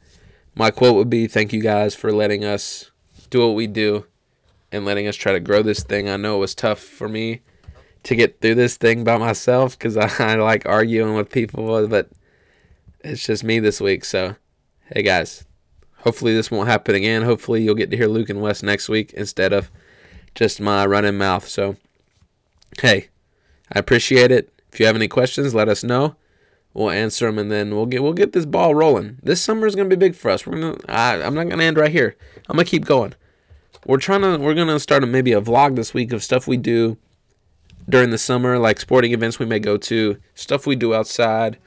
My 0.56 0.72
quote 0.72 0.96
would 0.96 1.10
be, 1.10 1.28
"Thank 1.28 1.54
you 1.54 1.62
guys 1.62 1.96
for 1.96 2.12
letting 2.12 2.44
us 2.46 2.92
do 3.30 3.40
what 3.40 3.56
we 3.56 3.68
do." 3.68 4.06
and 4.72 4.86
letting 4.86 5.08
us 5.08 5.16
try 5.16 5.34
to 5.34 5.40
grow 5.40 5.62
this 5.62 5.84
thing. 5.84 6.10
I 6.10 6.18
know 6.18 6.38
it 6.38 6.40
was 6.40 6.56
tough 6.56 6.80
for 6.80 7.10
me 7.10 7.42
to 8.04 8.16
get 8.16 8.42
through 8.42 8.56
this 8.56 8.78
thing 8.78 9.04
by 9.04 9.18
myself 9.18 9.78
because 9.78 9.98
I, 9.98 10.10
I 10.20 10.36
like 10.36 10.66
arguing 10.66 11.16
with 11.16 11.32
people, 11.32 11.88
but 11.88 12.10
it's 13.02 13.26
just 13.26 13.44
me 13.44 13.60
this 13.60 13.82
week. 13.82 14.06
So, 14.06 14.36
hey 14.94 15.04
guys, 15.04 15.46
hopefully 15.98 16.34
this 16.34 16.50
won't 16.50 16.70
happen 16.70 16.96
again. 16.96 17.24
Hopefully 17.24 17.62
you'll 17.62 17.76
get 17.76 17.92
to 17.92 17.98
hear 17.98 18.08
Luke 18.08 18.30
and 18.30 18.42
Wes 18.42 18.64
next 18.64 18.90
week 18.90 19.14
instead 19.14 19.54
of 19.54 19.70
just 20.36 20.62
my 20.62 20.86
running 20.86 21.18
mouth. 21.18 21.48
So, 21.48 21.76
hey, 22.82 23.10
I 23.72 23.80
appreciate 23.80 24.32
it. 24.32 24.50
If 24.72 24.80
you 24.80 24.86
have 24.86 24.96
any 24.96 25.08
questions, 25.08 25.54
let 25.54 25.70
us 25.70 25.84
know. 25.84 26.16
We'll 26.74 26.90
answer 26.90 27.26
them, 27.26 27.38
and 27.38 27.52
then 27.52 27.76
we'll 27.76 27.86
get 27.86 28.02
we'll 28.02 28.14
get 28.14 28.32
this 28.32 28.46
ball 28.46 28.74
rolling. 28.74 29.18
This 29.22 29.42
summer 29.42 29.68
is 29.68 29.76
gonna 29.76 29.90
be 29.90 29.96
big 29.96 30.16
for 30.16 30.32
us. 30.32 30.48
We're 30.48 30.60
gonna 30.60 30.78
I, 30.88 31.22
I'm 31.22 31.36
not 31.36 31.50
gonna 31.50 31.64
end 31.64 31.78
right 31.78 31.92
here. 31.92 32.16
I'm 32.48 32.56
gonna 32.56 32.66
keep 32.66 32.86
going 32.86 33.16
we're 33.86 33.98
trying 33.98 34.22
to 34.22 34.38
we're 34.38 34.54
gonna 34.54 34.80
start 34.80 35.04
a, 35.04 35.08
maybe 35.08 35.34
a 35.34 35.42
vlog 35.42 35.76
this 35.76 35.94
week 35.94 36.14
of 36.14 36.24
stuff 36.24 36.48
we 36.48 36.58
do 36.58 36.98
during 37.90 38.12
the 38.12 38.18
summer, 38.18 38.58
like 38.60 38.80
sporting 38.80 39.12
events 39.12 39.40
we 39.40 39.46
may 39.46 39.60
go 39.60 39.76
to, 39.76 40.18
stuff 40.36 40.68
we 40.68 40.76
do 40.76 40.94
outside, 40.94 41.58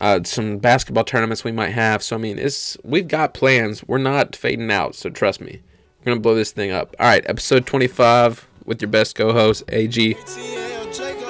uh, 0.00 0.20
some 0.24 0.58
basketball 0.58 1.04
tournaments 1.04 1.44
we 1.44 1.52
might 1.52 1.70
have. 1.70 2.02
So 2.02 2.16
I 2.16 2.18
mean, 2.18 2.38
it's 2.38 2.76
we've 2.84 3.08
got 3.08 3.34
plans. 3.34 3.82
We're 3.84 3.98
not 3.98 4.36
fading 4.36 4.70
out. 4.70 4.94
So 4.94 5.10
trust 5.10 5.40
me, 5.40 5.62
we're 6.00 6.12
gonna 6.12 6.20
blow 6.20 6.34
this 6.34 6.52
thing 6.52 6.70
up. 6.70 6.94
All 6.98 7.06
right, 7.06 7.24
episode 7.28 7.66
25 7.66 8.47
with 8.68 8.82
your 8.82 8.92
best 8.92 9.16
co-host 9.16 9.64
AG. 9.72 9.96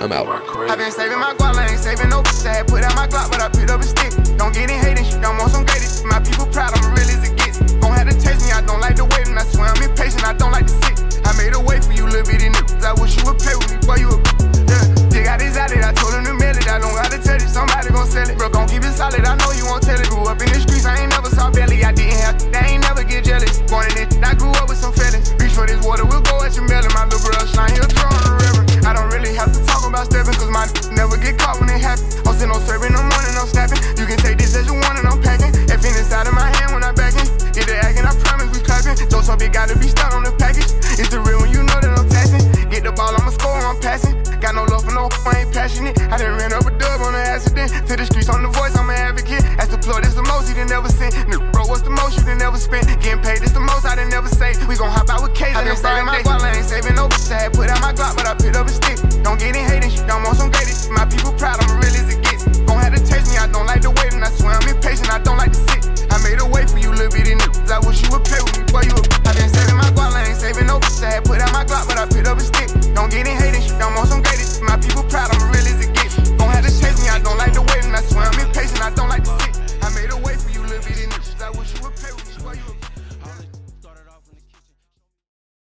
I'm 0.02 0.10
out. 0.10 0.26
I've 0.26 0.78
been 0.78 0.90
saving 0.90 1.18
my 1.18 1.34
guap, 1.38 1.54
I 1.54 1.70
ain't 1.70 1.78
saving 1.78 2.10
no 2.10 2.22
bitch. 2.22 2.46
I 2.46 2.62
had 2.62 2.66
put 2.66 2.82
out 2.82 2.94
my 2.94 3.06
Glock, 3.06 3.30
but 3.30 3.40
I 3.40 3.48
picked 3.48 3.70
up 3.70 3.80
a 3.80 3.86
stick. 3.86 4.10
Don't 4.36 4.52
get 4.52 4.70
in 4.70 4.78
hating 4.78 5.06
shit, 5.06 5.22
don't 5.22 5.38
want 5.38 5.50
some 5.50 5.64
greatest. 5.64 6.04
My 6.04 6.18
people 6.18 6.46
proud, 6.50 6.74
I'm 6.74 6.82
real 6.90 7.06
as 7.06 7.22
it 7.22 7.34
gets. 7.38 7.58
Gon' 7.78 7.94
have 7.94 8.10
to 8.10 8.14
taste 8.14 8.42
me, 8.46 8.50
I 8.50 8.62
don't 8.62 8.82
like 8.82 8.96
the 8.98 9.06
wait, 9.06 9.30
and 9.30 9.38
I 9.38 9.46
swear 9.46 9.70
I'm 9.70 9.82
impatient, 9.82 10.26
I 10.26 10.34
don't 10.34 10.50
like 10.50 10.66
to 10.66 10.74
sit. 10.82 10.98
I 11.26 11.34
made 11.38 11.54
a 11.54 11.62
way 11.62 11.80
for 11.80 11.94
you, 11.94 12.06
little 12.06 12.26
bitty 12.26 12.50
niggas. 12.50 12.82
I 12.82 12.94
wish 12.98 13.14
you 13.18 13.22
would 13.26 13.38
play 13.38 13.54
with 13.54 13.70
me, 13.70 13.78
boy, 13.86 14.02
you 14.02 14.10
a 14.10 14.18
yeah. 14.70 14.86
Dig 15.10 15.26
out 15.26 15.42
his 15.42 15.58
out 15.58 15.70
it, 15.70 15.82
I 15.82 15.94
told 15.94 16.14
him 16.14 16.26
to 16.26 16.34
mail 16.34 16.54
it. 16.54 16.66
I 16.70 16.78
don't 16.78 16.94
gotta 16.94 17.18
tell 17.18 17.38
you, 17.38 17.50
somebody 17.50 17.90
gon' 17.90 18.06
sell 18.06 18.26
it. 18.26 18.38
Bro, 18.38 18.50
gon' 18.50 18.70
keep 18.70 18.82
it 18.82 18.94
solid, 18.94 19.22
I 19.22 19.34
know 19.38 19.50
you 19.54 19.66
won't 19.66 19.82
tell 19.82 19.98
it. 19.98 20.06
Grew 20.10 20.26
up 20.26 20.38
in 20.42 20.50
the 20.50 20.58
streets, 20.62 20.86
I 20.86 20.94
ain't 21.02 21.10
never 21.10 21.30
saw 21.30 21.50
belly. 21.50 21.67